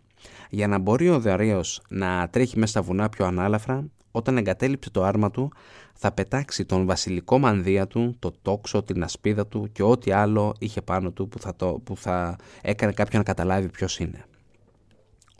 Για 0.50 0.66
να 0.66 0.78
μπορεί 0.78 1.08
ο 1.08 1.20
Δαρείος 1.20 1.82
να 1.88 2.28
τρέχει 2.28 2.58
μέσα 2.58 2.70
στα 2.70 2.82
βουνά 2.82 3.08
πιο 3.08 3.24
ανάλαφρα, 3.24 3.84
όταν 4.10 4.36
εγκατέλειψε 4.36 4.90
το 4.90 5.04
άρμα 5.04 5.30
του, 5.30 5.52
θα 5.94 6.12
πετάξει 6.12 6.64
τον 6.64 6.86
βασιλικό 6.86 7.38
μανδύα 7.38 7.86
του, 7.86 8.16
το 8.18 8.32
τόξο, 8.42 8.82
την 8.82 9.02
ασπίδα 9.02 9.46
του 9.46 9.68
και 9.72 9.82
ό,τι 9.82 10.10
άλλο 10.12 10.54
είχε 10.58 10.82
πάνω 10.82 11.10
του 11.10 11.28
που 11.28 11.38
θα, 11.38 11.56
το, 11.56 11.80
που 11.84 11.96
θα 11.96 12.36
έκανε 12.62 12.92
κάποιον 12.92 13.18
να 13.18 13.26
καταλάβει 13.26 13.68
ποιος 13.68 13.98
είναι. 13.98 14.24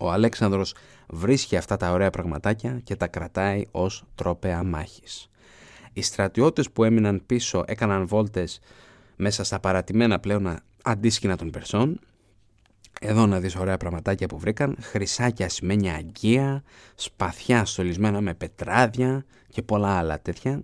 Ο 0.03 0.11
Αλέξανδρος 0.11 0.75
βρίσκει 1.09 1.57
αυτά 1.57 1.77
τα 1.77 1.91
ωραία 1.91 2.11
πραγματάκια 2.11 2.81
και 2.85 2.97
τα 2.97 3.07
κρατάει 3.07 3.67
ως 3.71 4.05
τρόπεα 4.15 4.63
μάχης. 4.63 5.31
Οι 5.93 6.03
στρατιώτες 6.03 6.71
που 6.71 6.85
έμειναν 6.85 7.23
πίσω 7.27 7.65
έκαναν 7.67 8.07
βόλτες 8.07 8.61
μέσα 9.17 9.45
στα 9.45 9.61
παρατημένα 9.61 10.19
πλέον 10.19 10.59
αντίσκηνα 10.83 11.37
των 11.37 11.51
Περσών 11.51 12.01
Εδώ 13.01 13.27
να 13.27 13.41
δεις 13.41 13.57
ωραία 13.57 13.77
πραγματάκια 13.77 14.27
που 14.27 14.39
βρήκαν, 14.39 14.77
χρυσάκια 14.81 15.49
σημαίνει 15.49 15.91
αγκία, 15.91 16.63
σπαθιά 16.95 17.65
στολισμένα 17.65 18.21
με 18.21 18.35
πετράδια 18.35 19.25
και 19.49 19.63
πολλά 19.63 19.99
άλλα 19.99 20.21
τέτοια. 20.21 20.63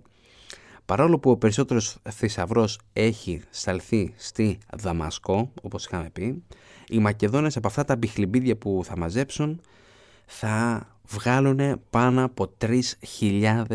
Παρόλο 0.87 1.19
που 1.19 1.31
ο 1.31 1.37
περισσότερος 1.37 1.97
θησαυρός 2.09 2.79
έχει 2.93 3.41
σταλθεί 3.49 4.13
στη 4.15 4.57
Δαμασκό, 4.77 5.51
όπως 5.61 5.85
είχαμε 5.85 6.09
πει, 6.13 6.43
οι 6.89 6.99
Μακεδόνες 6.99 7.57
από 7.57 7.67
αυτά 7.67 7.85
τα 7.85 7.95
μπιχλιμπίδια 7.95 8.57
που 8.57 8.81
θα 8.83 8.97
μαζέψουν 8.97 9.61
θα 10.25 10.87
βγάλουν 11.07 11.81
πάνω 11.89 12.23
από 12.23 12.53
3.000 12.57 13.65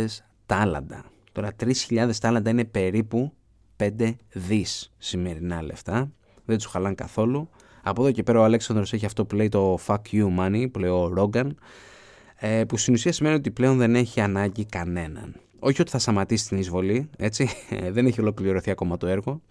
τάλαντα. 0.46 1.04
Τώρα 1.32 1.50
3.000 1.88 2.10
τάλαντα 2.20 2.50
είναι 2.50 2.64
περίπου 2.64 3.32
5 3.76 4.14
δις 4.32 4.92
σημερινά 4.98 5.62
λεφτά. 5.62 6.10
Δεν 6.44 6.56
τους 6.56 6.66
χαλάνε 6.66 6.94
καθόλου. 6.94 7.48
Από 7.82 8.02
εδώ 8.02 8.10
και 8.10 8.22
πέρα 8.22 8.40
ο 8.40 8.44
Αλέξανδρος 8.44 8.92
έχει 8.92 9.06
αυτό 9.06 9.24
που 9.24 9.34
λέει 9.34 9.48
το 9.48 9.78
fuck 9.86 10.02
you 10.12 10.38
money, 10.38 10.66
που 10.72 10.78
λέει 10.78 10.90
ο 10.90 11.08
Ρόγκαν, 11.08 11.58
ε, 12.36 12.64
που 12.64 12.76
στην 12.76 12.94
ουσία 12.94 13.12
σημαίνει 13.12 13.34
ότι 13.34 13.50
πλέον 13.50 13.78
δεν 13.78 13.94
έχει 13.94 14.20
ανάγκη 14.20 14.64
κανέναν. 14.64 15.34
Όχι 15.64 15.80
ότι 15.80 15.90
θα 15.90 15.98
σταματήσει 15.98 16.48
την 16.48 16.58
εισβολή, 16.58 17.10
έτσι, 17.16 17.48
δεν 17.94 18.06
έχει 18.06 18.20
ολοκληρωθεί 18.20 18.70
ακόμα 18.70 18.96
το 18.96 19.06
έργο. 19.06 19.42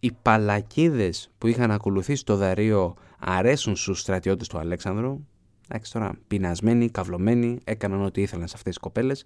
Οι 0.00 0.12
παλακίδες 0.22 1.30
που 1.38 1.46
είχαν 1.46 1.70
ακολουθήσει 1.70 2.24
το 2.24 2.36
δαρείο 2.36 2.94
αρέσουν 3.18 3.76
στους 3.76 4.00
στρατιώτες 4.00 4.48
του 4.48 4.58
Αλέξανδρου. 4.58 5.20
Εντάξει 5.68 5.92
τώρα, 5.92 6.12
πεινασμένοι, 6.26 6.90
καυλωμένοι, 6.90 7.58
έκαναν 7.64 8.04
ό,τι 8.04 8.20
ήθελαν 8.20 8.48
σε 8.48 8.54
αυτές 8.56 8.72
τις 8.72 8.82
κοπέλες. 8.82 9.24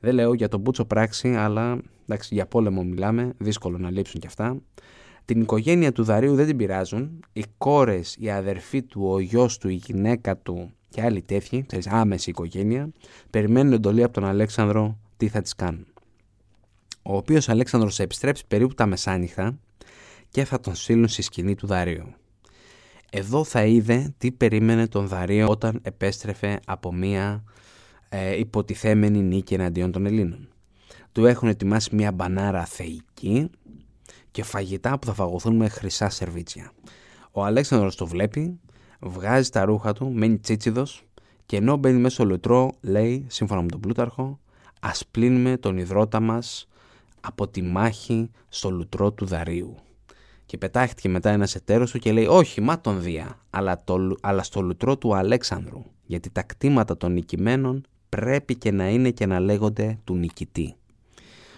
Δεν 0.00 0.14
λέω 0.14 0.34
για 0.34 0.48
τον 0.48 0.60
Μπούτσο 0.60 0.84
πράξη, 0.84 1.34
αλλά 1.34 1.78
εντάξει, 2.06 2.34
για 2.34 2.46
πόλεμο 2.46 2.82
μιλάμε, 2.84 3.32
δύσκολο 3.38 3.78
να 3.78 3.90
λείψουν 3.90 4.20
κι 4.20 4.26
αυτά. 4.26 4.60
Την 5.24 5.40
οικογένεια 5.40 5.92
του 5.92 6.04
Δαρίου 6.04 6.34
δεν 6.34 6.46
την 6.46 6.56
πειράζουν. 6.56 7.24
Οι 7.32 7.44
κόρες, 7.58 8.16
οι 8.18 8.30
αδερφοί 8.30 8.82
του, 8.82 9.08
ο 9.10 9.18
γιος 9.18 9.58
του, 9.58 9.68
η 9.68 9.74
γυναίκα 9.74 10.36
του 10.36 10.72
και 10.88 11.02
άλλοι 11.02 11.22
τέτοιοι, 11.22 11.64
ξέρεις, 11.66 11.86
άμεση 11.86 12.30
οικογένεια, 12.30 12.90
περιμένουν 13.30 13.72
εντολή 13.72 14.02
από 14.02 14.12
τον 14.12 14.24
Αλέξανδρο 14.24 14.98
τι 15.18 15.28
θα 15.28 15.42
τις 15.42 15.54
κάνουν. 15.54 15.86
Ο 17.02 17.16
οποίος 17.16 17.48
Αλέξανδρος 17.48 17.96
θα 17.96 18.02
επιστρέψει 18.02 18.44
περίπου 18.48 18.74
τα 18.74 18.86
μεσάνυχτα 18.86 19.58
και 20.30 20.44
θα 20.44 20.60
τον 20.60 20.74
στείλουν 20.74 21.08
στη 21.08 21.22
σκηνή 21.22 21.54
του 21.54 21.66
Δαρίου. 21.66 22.14
Εδώ 23.10 23.44
θα 23.44 23.64
είδε 23.64 24.14
τι 24.18 24.32
περίμενε 24.32 24.86
τον 24.86 25.06
Δαρίο 25.06 25.48
όταν 25.48 25.80
επέστρεφε 25.82 26.60
από 26.66 26.92
μία 26.92 27.44
ε, 28.08 28.38
υποτιθέμενη 28.38 29.22
νίκη 29.22 29.54
εναντίον 29.54 29.92
των 29.92 30.06
Ελλήνων. 30.06 30.48
Του 31.12 31.26
έχουν 31.26 31.48
ετοιμάσει 31.48 31.94
μία 31.94 32.12
μπανάρα 32.12 32.64
θεϊκή 32.64 33.50
και 34.30 34.42
φαγητά 34.42 34.98
που 34.98 35.06
θα 35.06 35.12
φαγωθούν 35.12 35.56
με 35.56 35.68
χρυσά 35.68 36.08
σερβίτσια. 36.08 36.72
Ο 37.32 37.44
Αλέξανδρος 37.44 37.96
το 37.96 38.06
βλέπει, 38.06 38.60
βγάζει 39.00 39.50
τα 39.50 39.64
ρούχα 39.64 39.92
του, 39.92 40.12
μένει 40.12 40.38
τσίτσιδος 40.38 41.02
και 41.46 41.56
ενώ 41.56 41.76
μπαίνει 41.76 42.00
μέσα 42.00 42.14
στο 42.14 42.24
λουτρό 42.24 42.72
λέει, 42.80 43.26
σύμφωνα 43.28 43.62
με 43.62 43.68
τον 43.68 43.80
Πλούταρχο, 43.80 44.38
ας 44.80 45.06
πλύνουμε 45.10 45.56
τον 45.56 45.78
υδρότα 45.78 46.20
μας 46.20 46.68
από 47.20 47.48
τη 47.48 47.62
μάχη 47.62 48.30
στο 48.48 48.70
λουτρό 48.70 49.12
του 49.12 49.26
Δαρίου. 49.26 49.76
Και 50.46 50.58
πετάχτηκε 50.58 51.08
μετά 51.08 51.30
ένας 51.30 51.54
εταίρος 51.54 51.90
του 51.90 51.98
και 51.98 52.12
λέει 52.12 52.26
όχι 52.26 52.60
μα 52.60 52.80
τον 52.80 53.02
Δία, 53.02 53.38
αλλά, 53.50 53.84
το, 53.84 54.16
αλλά 54.20 54.42
στο 54.42 54.60
λουτρό 54.60 54.98
του 54.98 55.16
Αλέξανδρου, 55.16 55.84
γιατί 56.06 56.30
τα 56.30 56.42
κτήματα 56.42 56.96
των 56.96 57.12
νικημένων 57.12 57.86
πρέπει 58.08 58.56
και 58.56 58.70
να 58.70 58.88
είναι 58.88 59.10
και 59.10 59.26
να 59.26 59.40
λέγονται 59.40 59.98
του 60.04 60.16
νικητή. 60.16 60.74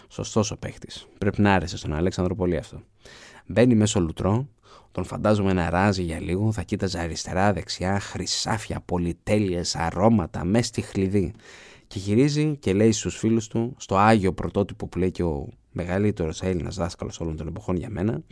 Σωστός 0.08 0.50
ο 0.50 0.56
παίχτης. 0.56 1.06
Πρέπει 1.18 1.40
να 1.40 1.54
άρεσε 1.54 1.76
στον 1.76 1.92
Αλέξανδρο 1.92 2.34
πολύ 2.34 2.56
αυτό. 2.56 2.80
Μπαίνει 3.46 3.74
μέσω 3.74 4.00
λουτρό, 4.00 4.48
τον 4.92 5.04
φαντάζομαι 5.04 5.52
να 5.52 5.70
ράζει 5.70 6.02
για 6.02 6.20
λίγο, 6.20 6.52
θα 6.52 6.62
κοίταζε 6.62 6.98
αριστερά, 6.98 7.52
δεξιά, 7.52 8.00
χρυσάφια, 8.00 8.82
πολυτέλειες, 8.84 9.76
αρώματα, 9.76 10.44
μέσα 10.44 10.64
στη 10.64 10.80
χλειδί. 10.80 11.32
Και 11.90 11.98
γυρίζει 11.98 12.56
και 12.56 12.72
λέει 12.72 12.92
στους 12.92 13.16
φίλους 13.16 13.48
του, 13.48 13.74
στο 13.78 13.96
άγιο 13.96 14.32
πρωτότυπο 14.32 14.86
που 14.86 14.98
λέει 14.98 15.10
και 15.10 15.22
ο 15.22 15.48
μεγαλύτερος 15.72 16.42
Έλληνας 16.42 16.76
δάσκαλος 16.76 17.20
όλων 17.20 17.36
των 17.36 17.46
εποχών 17.46 17.76
για 17.76 17.90
μένα. 17.90 18.22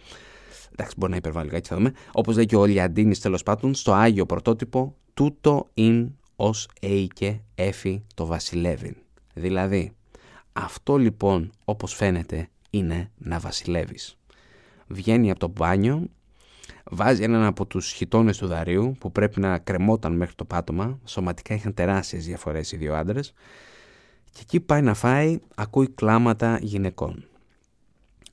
Εντάξει, 0.72 0.94
μπορεί 0.96 1.10
να 1.10 1.16
υπερβάλλει 1.16 1.50
κάτι, 1.50 1.68
θα 1.68 1.76
δούμε. 1.76 1.92
Όπως 2.12 2.34
λέει 2.34 2.46
και 2.46 2.56
ο 2.56 2.64
Λιαντίνης 2.64 3.20
τέλος 3.20 3.42
πάντων, 3.42 3.74
στο 3.74 3.92
άγιο 3.92 4.26
πρωτότυπο, 4.26 4.96
τούτο 5.14 5.68
ειν 5.74 6.10
ως 6.36 6.68
έικε 6.80 7.42
έφη 7.54 8.04
το 8.14 8.26
βασιλεύειν. 8.26 8.94
Δηλαδή, 9.34 9.92
αυτό 10.52 10.96
λοιπόν 10.96 11.50
όπως 11.64 11.94
φαίνεται 11.94 12.48
είναι 12.70 13.10
να 13.16 13.38
βασιλεύεις. 13.38 14.18
Βγαίνει 14.86 15.30
από 15.30 15.40
το 15.40 15.48
μπάνιο, 15.48 16.08
βάζει 16.90 17.22
έναν 17.22 17.44
από 17.44 17.66
τους 17.66 17.92
χιτώνες 17.92 18.38
του 18.38 18.46
δαρίου 18.46 18.96
που 18.98 19.12
πρέπει 19.12 19.40
να 19.40 19.58
κρεμόταν 19.58 20.16
μέχρι 20.16 20.34
το 20.34 20.44
πάτωμα, 20.44 20.98
σωματικά 21.04 21.54
είχαν 21.54 21.74
τεράστιες 21.74 22.26
διαφορές 22.26 22.72
οι 22.72 22.76
δύο 22.76 22.94
άντρες 22.94 23.32
και 24.32 24.40
εκεί 24.42 24.60
πάει 24.60 24.82
να 24.82 24.94
φάει, 24.94 25.38
ακούει 25.54 25.88
κλάματα 25.88 26.58
γυναικών. 26.62 27.24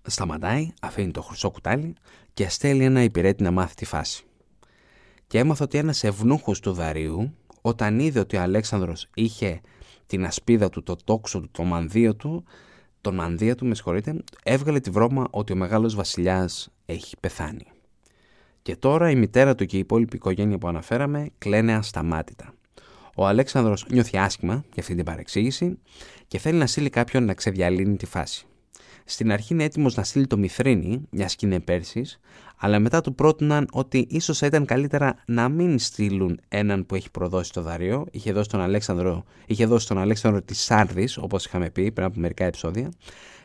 Σταματάει, 0.08 0.74
αφήνει 0.82 1.12
το 1.12 1.22
χρυσό 1.22 1.50
κουτάλι 1.50 1.94
και 2.34 2.50
στέλνει 2.50 2.86
ένα 2.86 3.04
υπηρέτη 3.04 3.44
να 3.44 3.52
μάθει 3.52 3.76
τη 3.76 3.86
φάση. 3.86 4.24
Και 5.28 5.40
έμαθε 5.40 5.64
ότι 5.64 5.78
ένας 5.78 6.04
ευνούχος 6.04 6.60
του 6.60 6.74
δαρίου, 6.74 7.36
όταν 7.62 8.00
είδε 8.00 8.20
ότι 8.20 8.36
ο 8.36 8.42
Αλέξανδρος 8.42 9.10
είχε 9.14 9.62
την 10.06 10.26
ασπίδα 10.26 10.70
του, 10.70 10.84
το 10.84 10.96
τόξο 11.04 11.40
του, 11.40 11.50
το 11.52 11.64
μανδύο 11.64 12.16
του, 12.16 12.44
τον 13.02 13.16
μανδύα 13.16 13.56
του, 13.56 13.66
με 13.66 13.76
συγχωρείτε, 13.76 14.24
έβγαλε 14.44 14.80
τη 14.80 14.90
βρώμα 14.90 15.28
ότι 15.30 15.54
ο 15.54 15.56
μεγάλος 15.56 15.96
βασιλιάς 15.96 16.70
έχει 16.86 17.16
πεθάνει. 17.20 17.66
Και 18.66 18.76
τώρα 18.76 19.10
η 19.10 19.16
μητέρα 19.16 19.56
του 19.56 19.66
και 19.66 19.76
η 19.76 19.80
υπόλοιπη 19.80 20.16
οικογένεια 20.16 20.58
που 20.58 20.68
αναφέραμε 20.68 21.30
κλαίνε 21.38 21.74
ασταμάτητα. 21.74 22.54
Ο 23.16 23.28
Αλέξανδρος 23.28 23.86
νιώθει 23.90 24.18
άσχημα 24.18 24.54
για 24.54 24.82
αυτή 24.82 24.96
την 24.96 25.06
παρεξήγηση 25.06 25.78
και 26.28 26.38
θέλει 26.38 26.58
να 26.58 26.68
στείλει 26.68 26.90
κάποιον 26.90 27.26
να 27.26 27.34
ξεδιαλύνει 27.34 27.96
τη 27.96 28.06
φάση. 28.06 28.46
Στην 29.06 29.32
αρχή 29.32 29.54
είναι 29.54 29.64
έτοιμος 29.64 29.96
να 29.96 30.04
στείλει 30.04 30.28
το 30.28 30.38
Μυθρίνη, 30.38 31.08
μια 31.10 31.26
και 31.26 31.46
είναι 31.46 31.64
αλλά 32.58 32.80
μετά 32.80 33.02
του 33.02 33.16
πρότειναν 33.16 33.68
ότι 33.72 34.08
ίσως 34.10 34.38
θα 34.38 34.46
ήταν 34.46 34.66
καλύτερα 34.66 35.16
να 35.26 35.50
μην 35.50 35.80
στείλουν 35.80 36.40
έναν 36.48 36.86
που 36.86 36.96
έχει 36.96 37.12
προδώσει 37.12 37.54
το 37.54 37.62
δαρείο. 37.62 38.06
Είχε 38.12 38.32
δώσει 38.32 38.50
τον 38.50 38.62
Αλέξανδρο, 38.62 39.24
είχε 39.46 39.66
δώσει 39.66 39.88
τον 39.88 39.98
Αλέξανδρο 39.98 40.42
της 40.42 40.62
Σάρδης, 40.62 41.18
όπως 41.18 41.46
είχαμε 41.46 41.70
πει 41.70 41.92
πριν 41.92 42.06
από 42.06 42.20
μερικά 42.20 42.46
επεισόδια, 42.46 42.92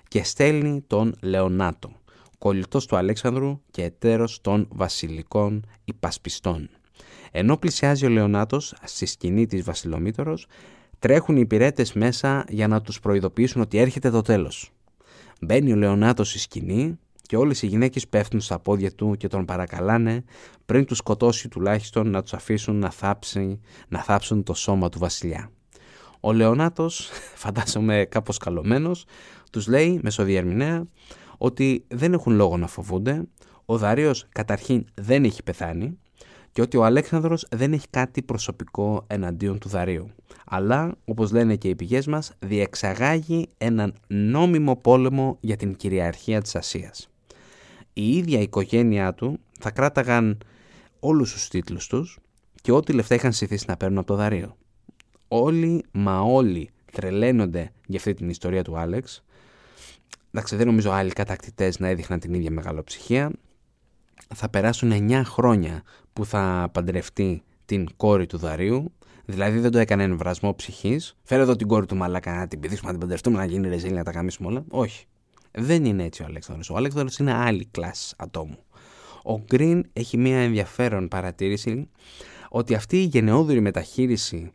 και 0.08 0.22
στέλνει 0.22 0.84
τον 0.86 1.14
Λεωνάτο, 1.20 1.92
κολλητός 2.40 2.86
του 2.86 2.96
Αλέξανδρου 2.96 3.60
και 3.70 3.82
εταίρος 3.82 4.40
των 4.40 4.68
βασιλικών 4.70 5.66
υπασπιστών. 5.84 6.70
Ενώ 7.30 7.56
πλησιάζει 7.56 8.06
ο 8.06 8.08
Λεωνάτος 8.08 8.74
στη 8.84 9.06
σκηνή 9.06 9.46
της 9.46 9.62
Βασιλομήτωρος, 9.62 10.46
τρέχουν 10.98 11.36
οι 11.36 11.40
υπηρέτες 11.40 11.92
μέσα 11.92 12.44
για 12.48 12.68
να 12.68 12.80
τους 12.80 13.00
προειδοποιήσουν 13.00 13.60
ότι 13.60 13.78
έρχεται 13.78 14.10
το 14.10 14.22
τέλος. 14.22 14.70
Μπαίνει 15.40 15.72
ο 15.72 15.76
Λεωνάτος 15.76 16.28
στη 16.28 16.38
σκηνή 16.38 16.98
και 17.22 17.36
όλες 17.36 17.62
οι 17.62 17.66
γυναίκες 17.66 18.08
πέφτουν 18.08 18.40
στα 18.40 18.58
πόδια 18.58 18.92
του 18.92 19.14
και 19.18 19.28
τον 19.28 19.44
παρακαλάνε 19.44 20.24
πριν 20.66 20.84
τους 20.84 20.96
σκοτώσει 20.98 21.48
τουλάχιστον 21.48 22.10
να 22.10 22.22
τους 22.22 22.32
αφήσουν 22.32 22.76
να, 22.76 22.90
θάψει, 22.90 23.60
να 23.88 24.02
θάψουν 24.02 24.42
το 24.42 24.54
σώμα 24.54 24.88
του 24.88 24.98
βασιλιά. 24.98 25.50
Ο 26.20 26.32
Λεωνάτος, 26.32 27.10
φαντάζομαι 27.42 28.06
κάπως 28.08 28.38
καλωμένος, 28.38 29.04
τους 29.50 29.66
λέει 29.66 30.00
μεσοδιερμηνέα 30.02 30.86
ότι 31.42 31.84
δεν 31.88 32.12
έχουν 32.12 32.32
λόγο 32.32 32.56
να 32.56 32.66
φοβούνται, 32.66 33.22
ο 33.64 33.78
Δαρίος 33.78 34.26
καταρχήν 34.28 34.84
δεν 34.94 35.24
έχει 35.24 35.42
πεθάνει 35.42 35.98
και 36.52 36.60
ότι 36.60 36.76
ο 36.76 36.84
Αλέξανδρος 36.84 37.46
δεν 37.50 37.72
έχει 37.72 37.86
κάτι 37.90 38.22
προσωπικό 38.22 39.04
εναντίον 39.06 39.58
του 39.58 39.68
Δαρίου. 39.68 40.10
Αλλά, 40.46 40.94
όπως 41.04 41.32
λένε 41.32 41.56
και 41.56 41.68
οι 41.68 41.74
πηγές 41.74 42.06
μας, 42.06 42.32
διεξαγάγει 42.38 43.48
έναν 43.58 43.94
νόμιμο 44.06 44.76
πόλεμο 44.76 45.36
για 45.40 45.56
την 45.56 45.76
κυριαρχία 45.76 46.42
της 46.42 46.56
Ασίας 46.56 47.10
η 47.92 48.16
ίδια 48.16 48.38
η 48.38 48.42
οικογένειά 48.42 49.14
του 49.14 49.40
θα 49.60 49.70
κράταγαν 49.70 50.38
όλους 51.00 51.32
τους 51.32 51.48
τίτλους 51.48 51.86
τους 51.86 52.18
και 52.62 52.72
ό,τι 52.72 52.92
λεφτά 52.92 53.14
είχαν 53.14 53.32
συθήσει 53.32 53.64
να 53.68 53.76
παίρνουν 53.76 53.98
από 53.98 54.06
το 54.06 54.14
δαρείο. 54.14 54.56
Όλοι, 55.28 55.84
μα 55.92 56.20
όλοι, 56.20 56.70
τρελαίνονται 56.92 57.72
για 57.86 57.98
αυτή 57.98 58.14
την 58.14 58.28
ιστορία 58.28 58.62
του 58.64 58.78
Άλεξ. 58.78 59.24
Εντάξει, 60.32 60.56
δεν 60.56 60.66
νομίζω 60.66 60.90
άλλοι 60.90 61.10
κατακτητές 61.10 61.78
να 61.78 61.88
έδειχναν 61.88 62.20
την 62.20 62.34
ίδια 62.34 62.50
μεγαλοψυχία. 62.50 63.30
Θα 64.34 64.48
περάσουν 64.48 64.92
9 65.10 65.22
χρόνια 65.24 65.82
που 66.12 66.24
θα 66.24 66.68
παντρευτεί 66.72 67.42
την 67.64 67.88
κόρη 67.96 68.26
του 68.26 68.38
Δαρίου. 68.38 68.92
Δηλαδή 69.24 69.58
δεν 69.58 69.70
το 69.70 69.78
έκανε 69.78 70.02
εμβρασμό 70.02 70.54
ψυχής. 70.54 71.16
Φέρε 71.22 71.42
εδώ 71.42 71.56
την 71.56 71.66
κόρη 71.66 71.86
του 71.86 71.96
Μαλάκα 71.96 72.34
να 72.34 72.48
την 72.48 72.60
πηδήσουμε, 72.60 72.86
να 72.86 72.92
την 72.92 73.00
παντρευτούμε, 73.00 73.36
να 73.36 73.44
γίνει 73.44 73.68
ρεζίλ, 73.68 73.94
να 73.94 74.04
τα 74.04 74.12
καμίσουμε 74.12 74.48
όλα. 74.48 74.64
Όχι. 74.68 75.04
Δεν 75.52 75.84
είναι 75.84 76.04
έτσι 76.04 76.22
ο 76.22 76.24
Αλέξανδρος. 76.24 76.70
Ο 76.70 76.76
Αλέξανδρος 76.76 77.16
είναι 77.18 77.34
άλλη 77.34 77.66
κλάση 77.70 78.14
ατόμου. 78.18 78.58
Ο 79.22 79.38
Γκριν 79.38 79.84
έχει 79.92 80.16
μια 80.16 80.38
ενδιαφέρον 80.38 81.08
παρατήρηση 81.08 81.88
ότι 82.48 82.74
αυτή 82.74 82.96
η 82.96 83.04
γενναιόδορη 83.04 83.60
μεταχείριση 83.60 84.52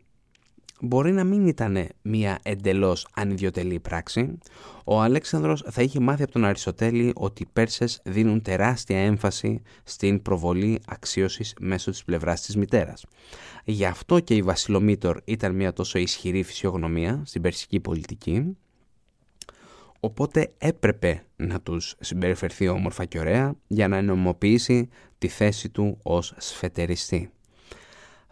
μπορεί 0.80 1.12
να 1.12 1.24
μην 1.24 1.46
ήταν 1.46 1.88
μια 2.02 2.38
εντελώς 2.42 3.06
ανιδιοτελή 3.14 3.80
πράξη. 3.80 4.38
Ο 4.84 5.00
Αλέξανδρος 5.00 5.64
θα 5.70 5.82
είχε 5.82 6.00
μάθει 6.00 6.22
από 6.22 6.32
τον 6.32 6.44
Αριστοτέλη 6.44 7.12
ότι 7.16 7.42
οι 7.42 7.46
Πέρσες 7.52 8.00
δίνουν 8.04 8.42
τεράστια 8.42 8.98
έμφαση 8.98 9.62
στην 9.84 10.22
προβολή 10.22 10.80
αξίωσης 10.86 11.54
μέσω 11.60 11.90
της 11.90 12.04
πλευράς 12.04 12.40
της 12.40 12.56
μητέρας. 12.56 13.04
Γι' 13.64 13.84
αυτό 13.84 14.20
και 14.20 14.34
η 14.34 14.42
Βασιλομήτωρ 14.42 15.18
ήταν 15.24 15.54
μια 15.54 15.72
τόσο 15.72 15.98
ισχυρή 15.98 16.42
φυσιογνωμία 16.42 17.22
στην 17.24 17.42
περσική 17.42 17.80
πολιτική 17.80 18.56
οπότε 20.00 20.52
έπρεπε 20.58 21.22
να 21.36 21.60
τους 21.60 21.94
συμπεριφερθεί 22.00 22.68
όμορφα 22.68 23.04
και 23.04 23.18
ωραία 23.18 23.54
για 23.66 23.88
να 23.88 23.96
ενομοποιήσει 23.96 24.88
τη 25.18 25.28
θέση 25.28 25.68
του 25.68 25.98
ως 26.02 26.34
σφετεριστή. 26.38 27.30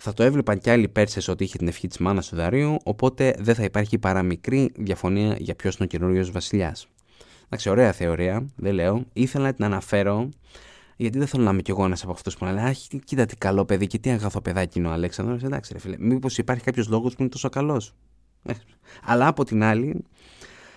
Θα 0.07 0.12
το 0.12 0.23
έβλεπαν 0.23 0.59
κι 0.59 0.71
άλλοι 0.71 0.88
Πέρσες 0.88 1.29
ότι 1.29 1.45
είχε 1.45 1.59
την 1.59 1.69
ευχή 1.69 1.88
της 1.88 1.99
μάνας 1.99 2.29
του 2.29 2.37
Δαρίου, 2.37 2.77
οπότε 2.85 3.35
δεν 3.38 3.55
θα 3.55 3.64
υπάρχει 3.64 3.99
παρά 3.99 4.23
μικρή 4.23 4.73
διαφωνία 4.77 5.37
για 5.38 5.55
ποιος 5.55 5.77
είναι 5.77 5.85
ο 5.85 5.87
καινούριος 5.88 6.31
βασιλιάς. 6.31 6.87
Εντάξει, 7.45 7.71
ωραία 7.71 7.93
θεωρία, 7.93 8.47
δεν 8.57 8.75
λέω. 8.75 9.05
Ήθελα 9.12 9.45
να 9.45 9.55
την 9.55 9.64
αναφέρω, 9.64 10.29
γιατί 10.97 11.19
δεν 11.19 11.27
θέλω 11.27 11.43
να 11.43 11.51
είμαι 11.51 11.62
κι 11.62 11.71
εγώ 11.71 11.85
ένας 11.85 12.03
από 12.03 12.12
αυτούς 12.12 12.37
που 12.37 12.45
λένε 12.45 12.62
Αχ, 12.62 12.77
κοίτα 13.05 13.27
τι 13.27 13.37
καλό 13.37 13.64
παιδί 13.64 13.87
και 13.87 13.99
τι 13.99 14.11
αγαθό 14.11 14.40
παιδάκι 14.40 14.79
είναι 14.79 14.88
ο 14.88 14.90
Αλέξανδρος. 14.90 15.43
Εντάξει, 15.43 15.73
ρε 15.73 15.79
φίλε, 15.79 15.97
μήπως 15.99 16.38
υπάρχει 16.38 16.62
κάποιος 16.62 16.88
λόγος 16.88 17.14
που 17.14 17.21
είναι 17.21 17.31
τόσο 17.31 17.49
καλός. 17.49 17.95
Ε, 18.43 18.53
αλλά 19.05 19.27
από 19.27 19.45
την 19.45 19.62
άλλη, 19.62 20.05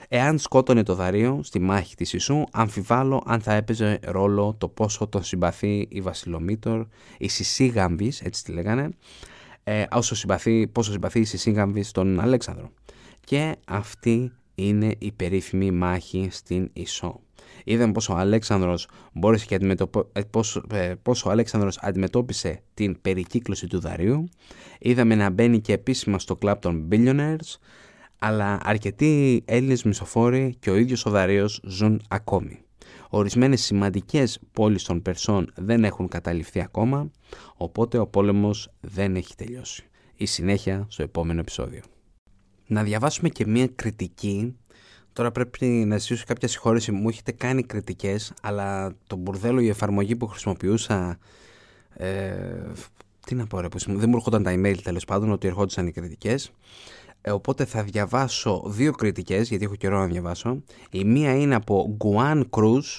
Εάν 0.08 0.38
σκότωνε 0.38 0.84
το 0.84 0.96
δαρείο 0.96 1.39
στη 1.43 1.60
μάχη 1.60 1.96
της 1.96 2.13
Ισού, 2.13 2.43
αμφιβάλλω 2.52 3.24
αν 3.26 3.41
θα 3.41 3.54
έπαιζε 3.54 4.00
ρόλο 4.04 4.56
το 4.58 4.67
πόσο 4.67 5.08
τον 5.08 5.24
συμπαθεί 5.24 5.88
η 5.89 6.02
Βασιλομήτωρ, 6.02 6.86
η 7.17 7.28
Σισίγαμβης, 7.28 8.22
έτσι 8.22 8.43
τη 8.43 8.52
λέγανε, 8.52 8.89
ε, 9.63 9.84
όσο 9.91 10.15
συμπαθεί, 10.15 10.67
πόσο 10.67 10.91
συμπαθεί 10.91 11.20
η 11.20 11.26
Σισίγαμβης 11.26 11.88
στον 11.88 12.20
Αλέξανδρο. 12.20 12.70
Και 13.24 13.56
αυτή 13.67 14.32
είναι 14.56 14.96
η 14.98 15.12
περίφημη 15.12 15.72
μάχη 15.72 16.28
στην 16.32 16.70
Ισό. 16.74 17.20
Είδαμε 17.63 17.91
πόσο 17.91 18.13
ο 18.13 18.17
Αλέξανδρος 18.17 18.88
μπόρεσε 19.13 19.46
και 19.46 19.56
ε, 20.13 20.22
πόσο, 20.22 20.63
ε, 20.72 20.93
πόσο 21.02 21.30
ο 21.30 21.32
Αλέξανδρος 21.32 21.78
αντιμετώπισε 21.78 22.62
την 22.74 23.02
περικύκλωση 23.02 23.67
του 23.67 23.80
δαρείου. 23.80 24.30
Είδαμε 24.80 25.15
να 25.15 25.30
μπαίνει 25.30 25.62
και 25.62 25.74
επίσημα 25.74 26.20
στο 26.20 26.36
κλαμπ 26.36 26.60
των 26.60 26.88
billionaires 26.91 27.56
αλλά 28.20 28.60
αρκετοί 28.64 29.44
Έλληνες 29.46 29.84
μισοφόροι 29.84 30.56
και 30.60 30.70
ο 30.70 30.76
ίδιος 30.76 31.06
ο 31.06 31.10
Δαρείος 31.10 31.62
ζουν 31.64 32.02
ακόμη. 32.08 32.60
Ορισμένες 33.10 33.62
σημαντικές 33.62 34.40
πόλεις 34.52 34.84
των 34.84 35.02
Περσών 35.02 35.52
δεν 35.56 35.84
έχουν 35.84 36.08
καταληφθεί 36.08 36.62
ακόμα, 36.62 37.12
οπότε 37.58 37.98
ο 37.98 38.08
πόλεμος 38.08 38.72
δεν 38.82 39.16
έχει 39.16 39.36
τελειώσει. 39.36 39.84
Η 40.16 40.26
συνέχεια 40.26 40.86
στο 40.90 41.04
επόμενο 41.04 41.40
επεισόδιο. 41.40 41.82
Να 42.68 42.84
διαβάσουμε 42.84 43.30
και 43.30 43.46
μία 43.48 43.68
κριτική. 43.68 44.58
Τώρα 45.14 45.32
πρέπει 45.32 45.66
να 45.66 45.98
ζητήσω 45.98 46.24
κάποια 46.28 46.48
συγχώρεση. 46.48 46.92
Μου 46.92 47.10
έχετε 47.10 47.32
κάνει 47.32 47.64
κριτικές, 47.64 48.34
αλλά 48.42 48.96
το 49.08 49.16
μπουρδέλο, 49.16 49.60
η 49.60 49.68
εφαρμογή 49.68 50.16
που 50.16 50.28
χρησιμοποιούσα... 50.28 51.18
Ε, 51.94 52.62
τι 53.26 53.36
να 53.36 53.48
πω 53.48 53.60
ρε, 53.60 53.68
δεν 53.86 54.10
μου 54.10 54.16
έρχονταν 54.16 54.44
τα 54.44 54.54
email 54.56 54.78
τέλος 54.84 55.06
πάντων 55.06 55.32
ότι 55.32 55.48
ερχόντουσαν 55.48 55.88
οι 55.88 55.92
κριτικές. 55.92 56.52
Ε, 57.28 57.32
οπότε 57.32 57.66
θα 57.66 57.84
διαβάσω 57.84 58.63
δύο 58.66 58.92
κριτικές, 58.92 59.50
γιατί 59.50 59.63
έχω 59.66 59.76
καιρό 59.76 60.00
να 60.00 60.06
διαβάσω. 60.06 60.63
Η 60.92 61.04
μία 61.04 61.36
είναι 61.36 61.56
από 61.56 61.96
Γκουάν 61.96 62.50
Κρούζ. 62.50 62.98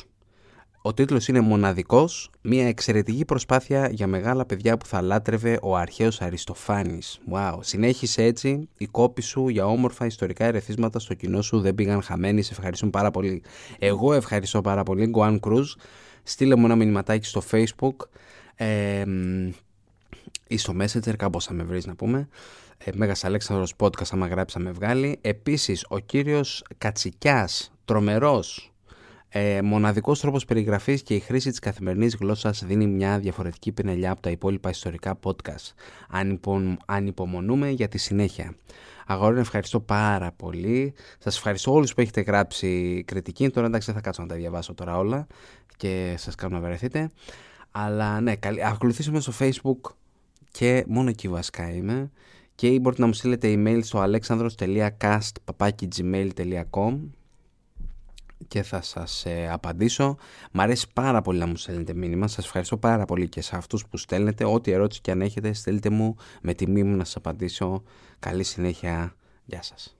Ο 0.82 0.94
τίτλος 0.94 1.28
είναι 1.28 1.40
«Μοναδικός, 1.40 2.30
μια 2.42 2.68
εξαιρετική 2.68 3.24
προσπάθεια 3.24 3.88
για 3.92 4.06
μεγάλα 4.06 4.46
παιδιά 4.46 4.76
που 4.76 4.86
θα 4.86 5.00
λάτρευε 5.00 5.58
ο 5.62 5.76
αρχαίος 5.76 6.20
Αριστοφάνης». 6.20 7.20
Wow. 7.32 7.58
Συνέχισε 7.60 8.22
έτσι, 8.22 8.68
η 8.78 8.86
κόπη 8.86 9.22
σου 9.22 9.48
για 9.48 9.66
όμορφα 9.66 10.06
ιστορικά 10.06 10.44
ερεθίσματα 10.44 10.98
στο 10.98 11.14
κοινό 11.14 11.42
σου 11.42 11.60
δεν 11.60 11.74
πήγαν 11.74 12.02
χαμένοι, 12.02 12.42
σε 12.42 12.52
ευχαριστούν 12.52 12.90
πάρα 12.90 13.10
πολύ. 13.10 13.42
Εγώ 13.78 14.12
ευχαριστώ 14.12 14.60
πάρα 14.60 14.82
πολύ, 14.82 15.06
Γκουάν 15.06 15.40
Κρούζ. 15.40 15.72
Στείλε 16.22 16.56
μου 16.56 16.64
ένα 16.64 16.76
μηνυματάκι 16.76 17.26
στο 17.26 17.42
facebook 17.50 17.96
ε, 18.54 19.04
ή 20.48 20.56
στο 20.56 20.74
messenger, 20.80 21.16
κάπως 21.16 21.44
θα 21.44 21.52
με 21.52 21.62
βρεις 21.62 21.86
να 21.86 21.94
πούμε 21.94 22.28
ε, 22.78 22.90
Μέγας 22.94 23.24
Αλέξανδρος 23.24 23.74
podcast 23.78 24.08
άμα 24.10 24.26
γράψαμε 24.26 24.70
βγάλει. 24.70 25.18
Επίσης 25.20 25.86
ο 25.88 25.98
κύριος 25.98 26.64
Κατσικιάς, 26.78 27.72
τρομερός, 27.84 28.72
ε, 29.28 29.62
μοναδικός 29.62 30.20
τρόπος 30.20 30.44
περιγραφής 30.44 31.02
και 31.02 31.14
η 31.14 31.20
χρήση 31.20 31.50
της 31.50 31.58
καθημερινής 31.58 32.16
γλώσσας 32.20 32.64
δίνει 32.64 32.86
μια 32.86 33.18
διαφορετική 33.18 33.72
πινελιά 33.72 34.10
από 34.10 34.20
τα 34.20 34.30
υπόλοιπα 34.30 34.70
ιστορικά 34.70 35.18
podcast. 35.22 35.74
Αν, 36.86 37.06
υπομονούμε 37.06 37.70
για 37.70 37.88
τη 37.88 37.98
συνέχεια. 37.98 38.54
Αγόρια, 39.06 39.40
ευχαριστώ 39.40 39.80
πάρα 39.80 40.32
πολύ. 40.32 40.94
Σας 41.18 41.36
ευχαριστώ 41.36 41.72
όλους 41.72 41.94
που 41.94 42.00
έχετε 42.00 42.20
γράψει 42.20 43.04
κριτική. 43.06 43.50
Τώρα 43.50 43.66
εντάξει 43.66 43.86
δεν 43.86 43.94
θα 43.94 44.00
κάτσω 44.00 44.22
να 44.22 44.28
τα 44.28 44.34
διαβάσω 44.34 44.74
τώρα 44.74 44.98
όλα 44.98 45.26
και 45.76 46.14
σας 46.18 46.34
κάνω 46.34 46.58
να 46.58 46.66
βρεθείτε. 46.66 47.10
Αλλά 47.70 48.20
ναι, 48.20 48.32
ακολουθήσουμε 48.64 49.20
στο 49.20 49.32
facebook 49.38 49.92
και 50.58 50.84
μόνο 50.88 51.08
εκεί 51.08 51.28
βασικά 51.28 51.72
είμαι 51.72 52.10
και 52.54 52.80
μπορείτε 52.80 53.00
να 53.00 53.06
μου 53.06 53.12
στείλετε 53.12 53.54
email 53.56 53.80
στο 53.82 54.04
alexandros.cast.gmail.com 54.06 56.98
και 58.48 58.62
θα 58.62 58.82
σας 58.82 59.26
ε, 59.26 59.48
απαντήσω. 59.50 60.16
Μ' 60.52 60.60
αρέσει 60.60 60.86
πάρα 60.92 61.20
πολύ 61.20 61.38
να 61.38 61.46
μου 61.46 61.56
στέλνετε 61.56 61.94
μήνυμα. 61.94 62.28
Σας 62.28 62.44
ευχαριστώ 62.44 62.76
πάρα 62.76 63.04
πολύ 63.04 63.28
και 63.28 63.40
σε 63.40 63.56
αυτούς 63.56 63.86
που 63.86 63.96
στέλνετε. 63.96 64.44
Ό,τι 64.44 64.70
ερώτηση 64.70 65.00
και 65.00 65.10
αν 65.10 65.20
έχετε 65.20 65.52
στέλνετε 65.52 65.90
μου 65.90 66.16
με 66.42 66.54
τιμή 66.54 66.82
μου 66.82 66.96
να 66.96 67.04
σας 67.04 67.16
απαντήσω. 67.16 67.82
Καλή 68.18 68.44
συνέχεια. 68.44 69.14
Γεια 69.44 69.62
σας. 69.62 69.97